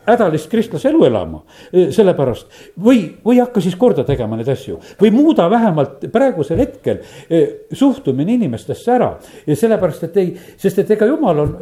[0.06, 1.42] hädalist kristlase elu elama,
[1.72, 2.46] eh, sellepärast.
[2.80, 8.32] või, või hakka siis korda tegema neid asju või muuda vähemalt praegusel hetkel eh, suhtumine
[8.32, 9.16] inimestesse ära.
[9.46, 11.56] ja sellepärast, et ei, sest et ega jumal on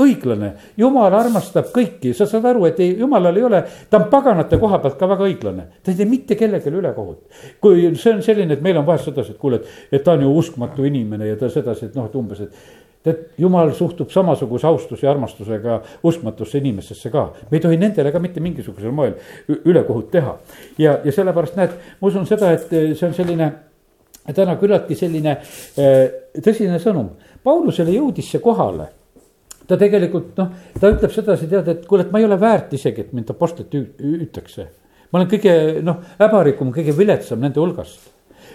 [0.00, 4.58] õiglane, jumal armastab kõiki, sa saad aru, et ei, jumalal ei ole, ta on paganate
[4.60, 5.66] koha pealt ka väga õiglane.
[5.82, 7.24] ta ei tee mitte kellelegi ülekohut.
[7.60, 10.26] kui see on selline, et meil on vahest sedasi, et kuule, et, et ta on
[10.26, 12.52] ju uskmatu inimene ja ta sedasi, et noh, et umbes, et
[13.04, 17.32] tead, jumal suhtub samasuguse austuse ja armastusega uskmatusse inimestesse ka.
[17.50, 19.14] me ei tohi nendele ka mitte mingisugusel moel
[19.64, 20.38] ülekohut teha.
[20.78, 23.50] ja, ja sellepärast näed, ma usun seda, et see on selline
[24.34, 26.06] täna küllaltki selline äh,
[26.44, 27.14] tõsine sõnum.
[27.44, 28.99] Paulusele jõudis see kohale
[29.70, 33.06] ta tegelikult noh, ta ütleb sedasi, tead, et kuule, et ma ei ole väärt isegi,
[33.06, 34.66] et mind apostlit hüütakse.
[35.10, 35.54] ma olen kõige
[35.86, 38.10] noh, häbarikum, kõige viletsam nende hulgast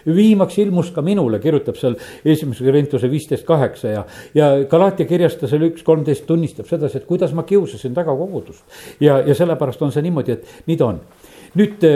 [0.05, 1.95] viimaks ilmus ka minule, kirjutab seal
[2.25, 4.03] esimese Korintuse viisteist kaheksa ja,
[4.37, 8.63] ja Galaatia kirjas ta seal üks kolmteist tunnistab sedasi, et kuidas ma kiusasin taga kogudust.
[8.99, 11.01] ja, ja sellepärast on see niimoodi, et nii ta on.
[11.55, 11.87] nüüd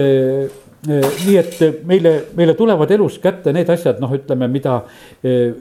[0.87, 4.77] nii et äh, meile, meile tulevad elus kätte need asjad, noh, ütleme, mida,
[5.25, 5.57] äh,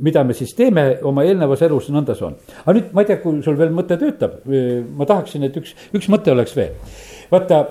[0.00, 2.38] mida me siis teeme oma eelnevas elus, nõnda see on.
[2.64, 6.08] aga nüüd ma ei tea, kui sul veel mõte töötab, ma tahaksin, et üks, üks
[6.12, 6.72] mõte oleks veel.
[7.32, 7.66] vaata,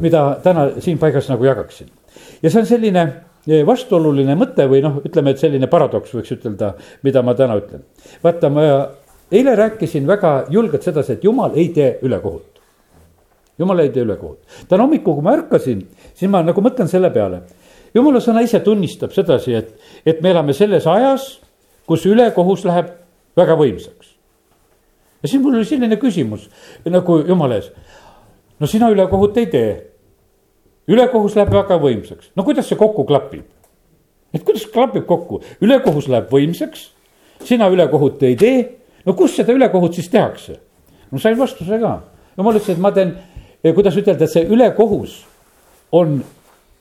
[0.00, 1.88] mida täna siin paigas nagu jagaksin
[2.42, 3.06] ja see on selline
[3.66, 6.74] vastuoluline mõte või noh, ütleme, et selline paradoks võiks ütelda,
[7.06, 7.84] mida ma täna ütlen.
[8.24, 8.66] vaata, ma
[9.32, 12.55] eile rääkisin väga julgelt sedasi, et jumal ei tee ülekohut
[13.58, 14.38] jumal ei tee ülekohut.
[14.68, 17.42] täna hommikul, kui ma ärkasin, siis ma nagu mõtlen selle peale.
[17.94, 19.74] jumala sõna ise tunnistab sedasi, et,
[20.06, 21.40] et me elame selles ajas,
[21.86, 22.92] kus ülekohus läheb
[23.36, 24.14] väga võimsaks.
[25.22, 26.48] ja siis mul oli selline küsimus
[26.84, 27.70] nagu jumala ees.
[28.60, 29.70] no sina ülekohut ei tee.
[30.88, 33.44] ülekohus läheb väga võimsaks, no kuidas see kokku klapib?
[34.34, 36.90] et kuidas klapib kokku, ülekohus läheb võimsaks,
[37.44, 38.58] sina ülekohut ei tee,
[39.06, 40.60] no kus seda ülekohut siis tehakse?
[41.10, 42.00] no sain vastuse ka,
[42.36, 43.14] jumal ütles, et ma teen
[43.74, 45.24] kuidas ütelda, see ülekohus
[45.92, 46.20] on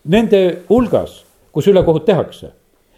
[0.06, 1.24] nende hulgas,
[1.54, 2.52] kus ülekohut tehakse.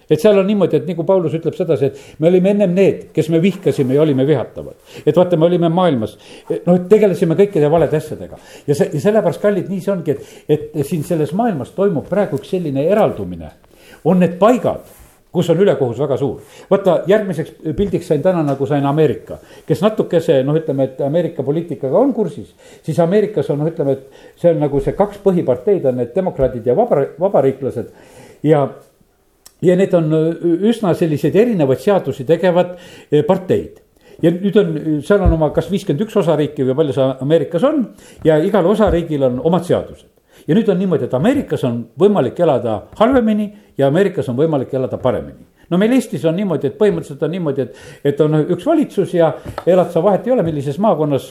[0.09, 3.27] et seal on niimoodi, et nagu Paulus ütleb sedasi, et me olime ennem need, kes
[3.27, 4.75] me vihkasime ja olime vihatavad.
[5.05, 6.17] et vaata, me olime maailmas,
[6.65, 8.39] noh, tegelesime kõikide valede asjadega.
[8.67, 12.39] ja see, ja sellepärast, kallid, nii see ongi, et, et siin selles maailmas toimub praegu
[12.39, 13.51] üks selline eraldumine.
[14.05, 14.87] on need paigad
[15.31, 16.41] kus on ülekohus väga suur.
[16.69, 21.99] vaata, järgmiseks pildiks sain täna nagu sain Ameerika, kes natukese noh, ütleme, et Ameerika poliitikaga
[21.99, 22.53] on kursis.
[22.83, 26.65] siis Ameerikas on noh, ütleme, et see on nagu see kaks põhiparteid on need demokraadid
[26.65, 27.91] ja vaba, vabariiklased.
[28.43, 28.67] ja,
[29.61, 30.13] ja need on
[30.71, 32.77] üsna selliseid erinevaid seadusi tegevad
[33.11, 33.83] eh, parteid
[34.23, 34.75] ja nüüd on,
[35.05, 37.83] seal on oma kas viiskümmend üks osariiki või palju see Ameerikas on
[38.25, 40.16] ja igal osariigil on omad seadused
[40.47, 44.97] ja nüüd on niimoodi, et Ameerikas on võimalik elada halvemini ja Ameerikas on võimalik elada
[45.01, 47.81] paremini no meil Eestis on niimoodi, et põhimõtteliselt on niimoodi, et,
[48.11, 49.31] et on üks valitsus ja
[49.67, 51.29] elad sa vahet ei ole, millises maakonnas.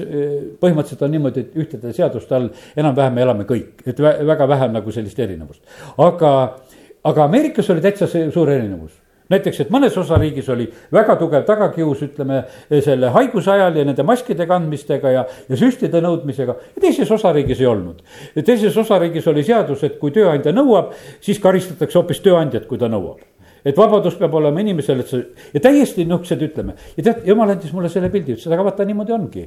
[0.60, 4.78] põhimõtteliselt on niimoodi, et ühtede seaduste all enam-vähem me elame kõik, et väga vähe on
[4.80, 5.62] nagu sellist erinevust.
[5.96, 6.32] aga,
[7.04, 12.02] aga Ameerikas oli täitsa see suur erinevus näiteks, et mõnes osariigis oli väga tugev tagakius,
[12.06, 12.42] ütleme
[12.84, 17.70] selle haiguse ajal ja nende maskide kandmistega ja, ja süstide nõudmisega ja teises osariigis ei
[17.70, 18.02] olnud.
[18.44, 23.24] teises osariigis oli seadus, et kui tööandja nõuab, siis karistatakse hoopis tööandjat, kui ta nõuab
[23.66, 25.22] et vabadus peab olema inimesel, et see
[25.56, 29.14] ja täiesti nihukesed ütleme ja tead, jumal andis mulle selle pildi, ütles, aga vaata niimoodi
[29.16, 29.46] ongi.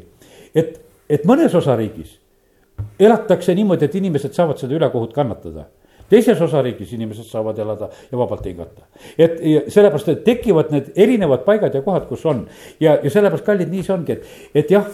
[0.55, 2.17] et, et mõnes osariigis
[2.99, 5.69] elatakse niimoodi, et inimesed saavad seda ülekohut kannatada
[6.09, 8.87] teises osariigis inimesed saavad elada ja vabalt hingata.
[9.17, 9.37] et
[9.67, 12.47] sellepärast, et tekivad need erinevad paigad ja kohad, kus on
[12.79, 14.87] ja, ja sellepärast, kallid, nii see ongi, et, et jah,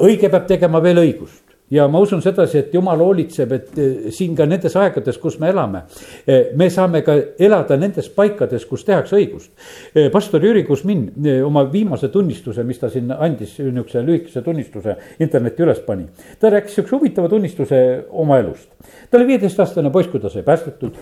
[0.00, 4.34] õige peab tegema veel õigust ja ma usun sedasi, et jumal hoolitseb, et eh, siin
[4.38, 5.84] ka nendes aegades, kus me elame,
[6.26, 9.52] eh, me saame ka elada nendes paikades, kus tehakse õigust.
[9.94, 11.06] Eh, pastor Jüri Kusmin
[11.46, 16.08] oma viimase tunnistuse, mis ta siin andis, niisuguse lühikese tunnistuse internetti üles pani.
[16.40, 18.68] ta rääkis sihukese huvitava tunnistuse oma elust.
[19.10, 20.96] ta oli viieteistaastane poiss, kui ta sai päästetud.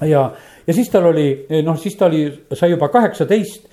[0.00, 0.32] ja,
[0.66, 3.66] ja siis tal oli, noh, siis ta oli, sai juba kaheksateist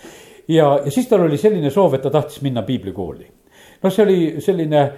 [0.48, 3.28] ja, ja siis tal oli selline soov, et ta tahtis minna piiblikooli.
[3.84, 4.90] noh, see oli selline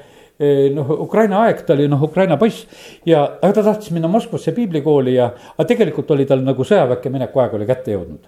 [0.73, 2.65] noh, Ukraina aeg, ta oli noh, Ukraina poiss
[3.05, 7.43] ja, aga ta tahtis minna Moskvasse piiblikooli ja, aga tegelikult oli tal nagu sõjaväkke mineku
[7.43, 8.25] aeg oli kätte jõudnud.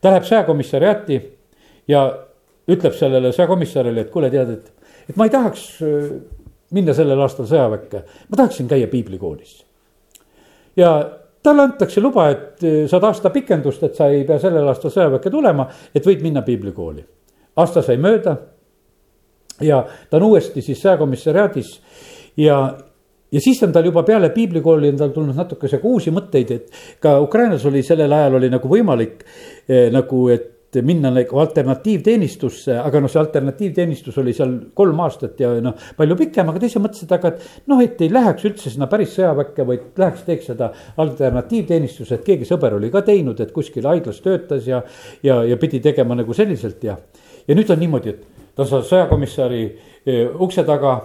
[0.00, 1.20] ta läheb sõjakomissariaati
[1.90, 2.06] ja
[2.70, 6.08] ütleb sellele sõjakomissarile, et kuule, tead, et, et ma ei tahaks äh,
[6.76, 9.60] minna sellel aastal sõjaväkke, ma tahaksin käia piiblikoolis.
[10.76, 10.96] ja
[11.42, 15.30] talle antakse luba, et äh, saad aasta pikendust, et sa ei pea sellel aastal sõjaväkke
[15.30, 17.06] tulema, et võid minna piiblikooli.
[17.56, 18.36] aasta sai mööda
[19.60, 21.70] ja ta on uuesti siis sõjakomissariaadis
[22.36, 22.58] ja,
[23.32, 27.18] ja siis on tal juba peale piiblikooli on tal tulnud natukese uusi mõtteid, et ka
[27.24, 29.24] Ukrainas oli sellel ajal oli nagu võimalik
[29.68, 30.52] eh, nagu, et
[30.82, 36.50] minna nagu alternatiivteenistusse, aga noh, see alternatiivteenistus oli seal kolm aastat ja noh, palju pikem,
[36.50, 39.66] aga ta ise mõtles, et aga et noh, et ei läheks üldse sinna päris sõjaväkke,
[39.68, 40.70] vaid läheks, teeks seda
[41.02, 44.82] alternatiivteenistuse, et keegi sõber oli ka teinud, et kuskil haiglas töötas ja,
[45.24, 46.98] ja, ja pidi tegema nagu selliselt ja,
[47.46, 49.62] ja nüüd on niimoodi, et ta on seal sõjakomissari
[50.06, 50.96] eh, ukse taga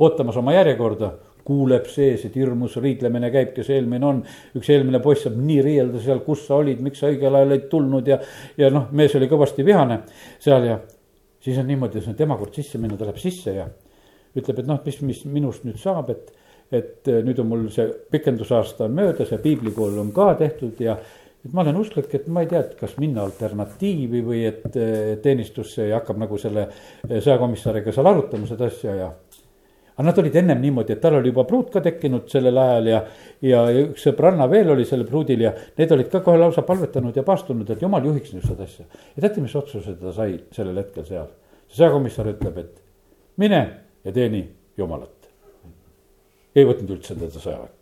[0.00, 1.10] ootamas oma järjekorda
[1.44, 4.22] kuuleb sees, et hirmus riidlemine käib, kes eelmine on.
[4.56, 7.62] üks eelmine poiss saab nii riielda seal, kus sa olid, miks sa õigel ajal ei
[7.70, 8.20] tulnud ja,
[8.60, 10.02] ja noh, mees oli kõvasti vihane
[10.38, 10.78] seal ja.
[11.42, 13.66] siis on niimoodi, et see on tema kord sisse minna, ta läheb sisse ja
[14.36, 16.36] ütleb, et noh, mis, mis minust nüüd saab, et.
[16.70, 20.94] et eh, nüüd on mul see pikendusaasta on möödas ja piiblikool on ka tehtud ja
[21.44, 24.66] et ma olen usklik, et ma ei tea, et kas minna alternatiivi või et
[25.24, 26.66] teenistusse ja hakkab nagu selle
[27.08, 29.08] sõjakomissariga seal arutama seda asja ja.
[29.94, 33.00] aga nad olid ennem niimoodi, et tal oli juba pruut ka tekkinud sellel ajal ja,
[33.46, 37.24] ja üks sõbranna veel oli sellel pruudil ja need olid ka kohe lausa palvetanud ja
[37.24, 38.84] paastunud, et jumal juhiks nüüd seda asja.
[39.16, 41.32] ja teate, mis otsuse ta sai sellel hetkel seal?
[41.70, 42.80] see sõjakomissar ütleb, et
[43.40, 43.64] mine
[44.04, 44.44] ja teeni
[44.76, 45.30] jumalat.
[46.52, 47.79] ei võtnud üldse teda sõjaväkke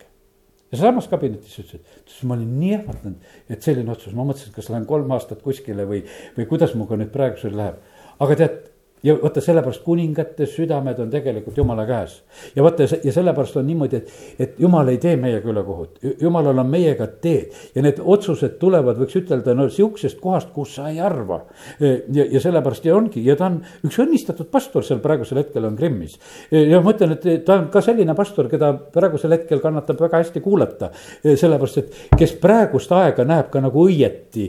[0.73, 4.71] ja samas kabinetis ütles, et ma olin nii ehmatanud, et selline otsus, ma mõtlesin, kas
[4.73, 6.03] lähen kolm aastat kuskile või,
[6.37, 7.81] või kuidas minuga nüüd praegusel läheb.
[8.19, 8.59] aga tead,
[9.03, 12.23] ja vaata, sellepärast kuningate südamed on tegelikult jumala käes.
[12.57, 16.71] ja vaata ja sellepärast on niimoodi, et, et jumal ei tee meiega ülekohut, jumalal on
[16.71, 21.41] meiega teed ja need otsused tulevad, võiks ütelda, no sihukesest kohast, kus sa ei arva.
[21.81, 25.77] ja, ja sellepärast ja ongi ja ta on üks õnnistatud pastor seal praegusel hetkel on
[25.79, 26.19] Krimmis.
[26.51, 30.43] ja ma ütlen, et ta on ka selline pastor, keda praegusel hetkel kannatab väga hästi
[30.45, 30.91] kuulata.
[31.23, 34.49] sellepärast, et kes praegust aega näeb ka nagu õieti,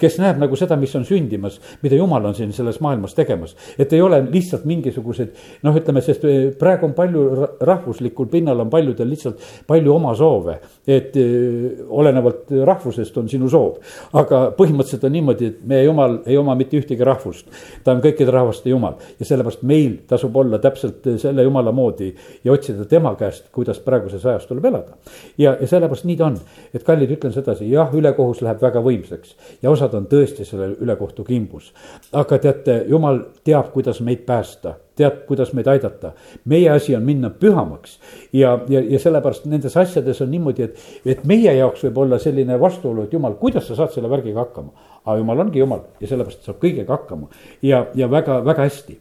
[0.00, 3.92] kes näeb nagu seda, mis on sündimas, mida jumal on siin selles maailmas tegemas et
[3.92, 5.32] ei ole lihtsalt mingisugused
[5.64, 7.24] noh, ütleme, sest eh, praegu on palju
[7.60, 10.58] rahvuslikul pinnal on paljudel lihtsalt palju oma soove.
[10.86, 13.78] et eh, olenevalt rahvusest on sinu soov,
[14.20, 17.46] aga põhimõtteliselt on niimoodi, et meie jumal ei oma mitte ühtegi rahvust.
[17.84, 22.12] ta on kõikide rahvaste jumal ja sellepärast meil tasub olla täpselt selle jumala moodi
[22.44, 24.98] ja otsida tema käest, kuidas praeguses ajas tuleb elada.
[25.38, 26.38] ja, ja sellepärast nii ta on,
[26.74, 31.24] et kallid, ütlen sedasi, jah, ülekohus läheb väga võimsaks ja osad on tõesti selle ülekohtu
[31.24, 31.72] kimbus.
[32.12, 36.12] aga teate, jumal teab teab, kuidas meid päästa, teab, kuidas meid aidata.
[36.44, 37.98] meie asi on minna pühamaks
[38.32, 42.58] ja, ja, ja sellepärast nendes asjades on niimoodi, et, et meie jaoks võib olla selline
[42.60, 44.72] vastuolu, et jumal, kuidas sa saad selle värgiga hakkama.
[45.04, 47.28] aga jumal ongi jumal ja sellepärast saab kõigega hakkama
[47.62, 48.96] ja, ja väga, väga hästi.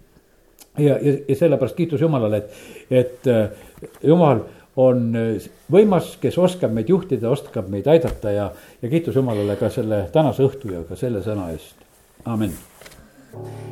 [0.77, 2.59] ja, ja, ja sellepärast kiitus Jumalale, et,
[2.91, 3.49] et äh,
[4.03, 4.43] Jumal
[4.75, 8.51] on äh, võimas, kes oskab meid juhtida, oskab meid aidata ja,
[8.81, 11.81] ja kiitus Jumalale ka selle tänase õhtu ja ka selle sõna eest,
[12.25, 12.53] amin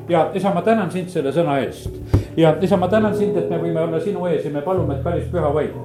[0.09, 1.89] ja isa, ma tänan sind selle sõna eest
[2.38, 5.03] ja isa, ma tänan sind, et me võime olla sinu ees ja me palume, et
[5.03, 5.76] päris püha vaim.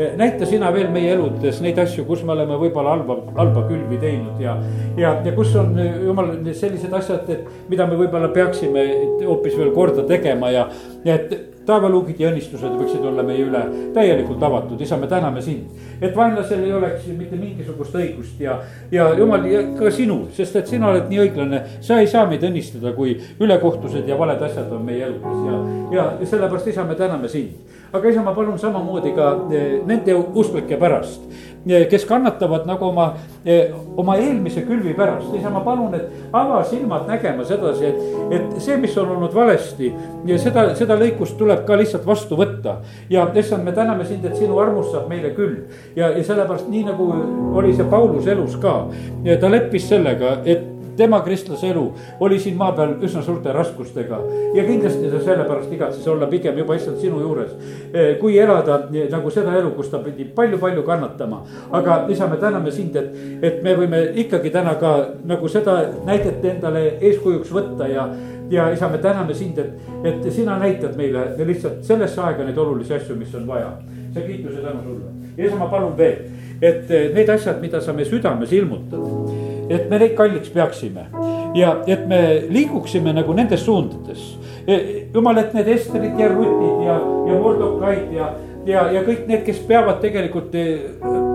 [0.00, 3.98] Eh, näita sina veel meie eludes neid asju, kus me oleme võib-olla halba, halba külvi
[4.00, 4.54] teinud ja,
[4.96, 8.86] ja, ja kus on eh, jumal sellised asjad, et mida me võib-olla peaksime
[9.26, 10.68] hoopis veel korda tegema ja,
[11.04, 13.62] ja et taevaluugid ja õnnistused võiksid olla meie üle
[13.94, 15.70] täielikult avatud, isa, me täname sind.
[16.00, 18.58] et vaenlasel ei oleks mitte mingisugust õigust ja,
[18.92, 19.44] ja jumal
[19.78, 21.62] ka sinul, sest et sina oled nii õiglane.
[21.80, 25.60] sa ei saa meid õnnistada, kui ülekohtused ja valed asjad on meie eludes ja,
[25.96, 27.76] ja, ja sellepärast, isa, me täname sind.
[27.92, 31.26] aga isa, ma palun samamoodi ka eh, nende usklike pärast
[31.64, 35.34] kes kannatavad nagu oma, eh, oma eelmise külvi pärast.
[35.34, 38.00] isa, ma palun, et ava silmad nägema sedasi, et,
[38.30, 39.92] et see, mis on olnud valesti
[40.40, 42.76] seda, seda lõikust tuleb ka lihtsalt vastu võtta.
[43.10, 46.84] ja issand, me täname sind, et sinu armust saab meile küll ja, ja sellepärast nii
[46.88, 47.12] nagu
[47.54, 48.86] oli see Paulus elus ka.
[49.40, 50.69] ta leppis sellega, et
[51.00, 51.84] tema kristlase elu
[52.20, 54.18] oli siin maa peal üsna suurte raskustega.
[54.54, 57.54] ja kindlasti ta sellepärast igatses olla pigem juba issand sinu juures.
[57.94, 61.42] Eh, kui elada nagu seda elu, kus ta pidi palju-palju kannatama.
[61.70, 64.92] aga isa, me täname sind, et, et me võime ikkagi täna ka
[65.24, 68.08] nagu seda näidet endale eeskujuks võtta ja
[68.50, 69.72] ja isa, me täname sind, et,
[70.04, 73.72] et sina näitad meile lihtsalt sellesse aega neid olulisi asju, mis on vaja.
[74.12, 75.12] see kiitus ja tänu sulle.
[75.36, 76.26] ja isa, ma palun veel,
[76.62, 79.39] et need asjad, mida sa meie südames ilmutad
[79.70, 81.06] et me neid kalliks peaksime
[81.54, 84.36] ja et me liiguksime nagu nendes suundades.
[85.14, 87.00] jumal, et need Esterid ja Rutid ja,
[87.30, 88.28] ja Mordokaid ja,
[88.66, 90.54] ja, ja kõik need, kes peavad tegelikult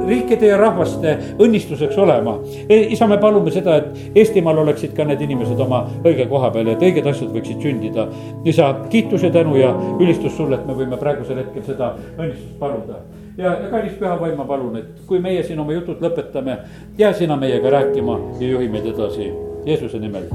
[0.05, 2.37] riikide ja rahvaste õnnistuseks olema.
[2.69, 6.77] isa, me palume seda, et Eestimaal oleksid ka need inimesed oma õige koha peal ja
[6.77, 8.07] et õiged asjad võiksid sündida.
[8.45, 13.01] isa, kiitus ja tänu ja ülistus sulle, et me võime praegusel hetkel seda õnnistust paluda
[13.37, 16.57] ja, ja kallis püha vaim, ma palun, et kui meie siin oma jutud lõpetame,
[16.97, 19.31] jää sina meiega rääkima ja juhi meid edasi
[19.65, 20.29] Jeesuse nimel,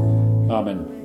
[0.50, 0.99] aamen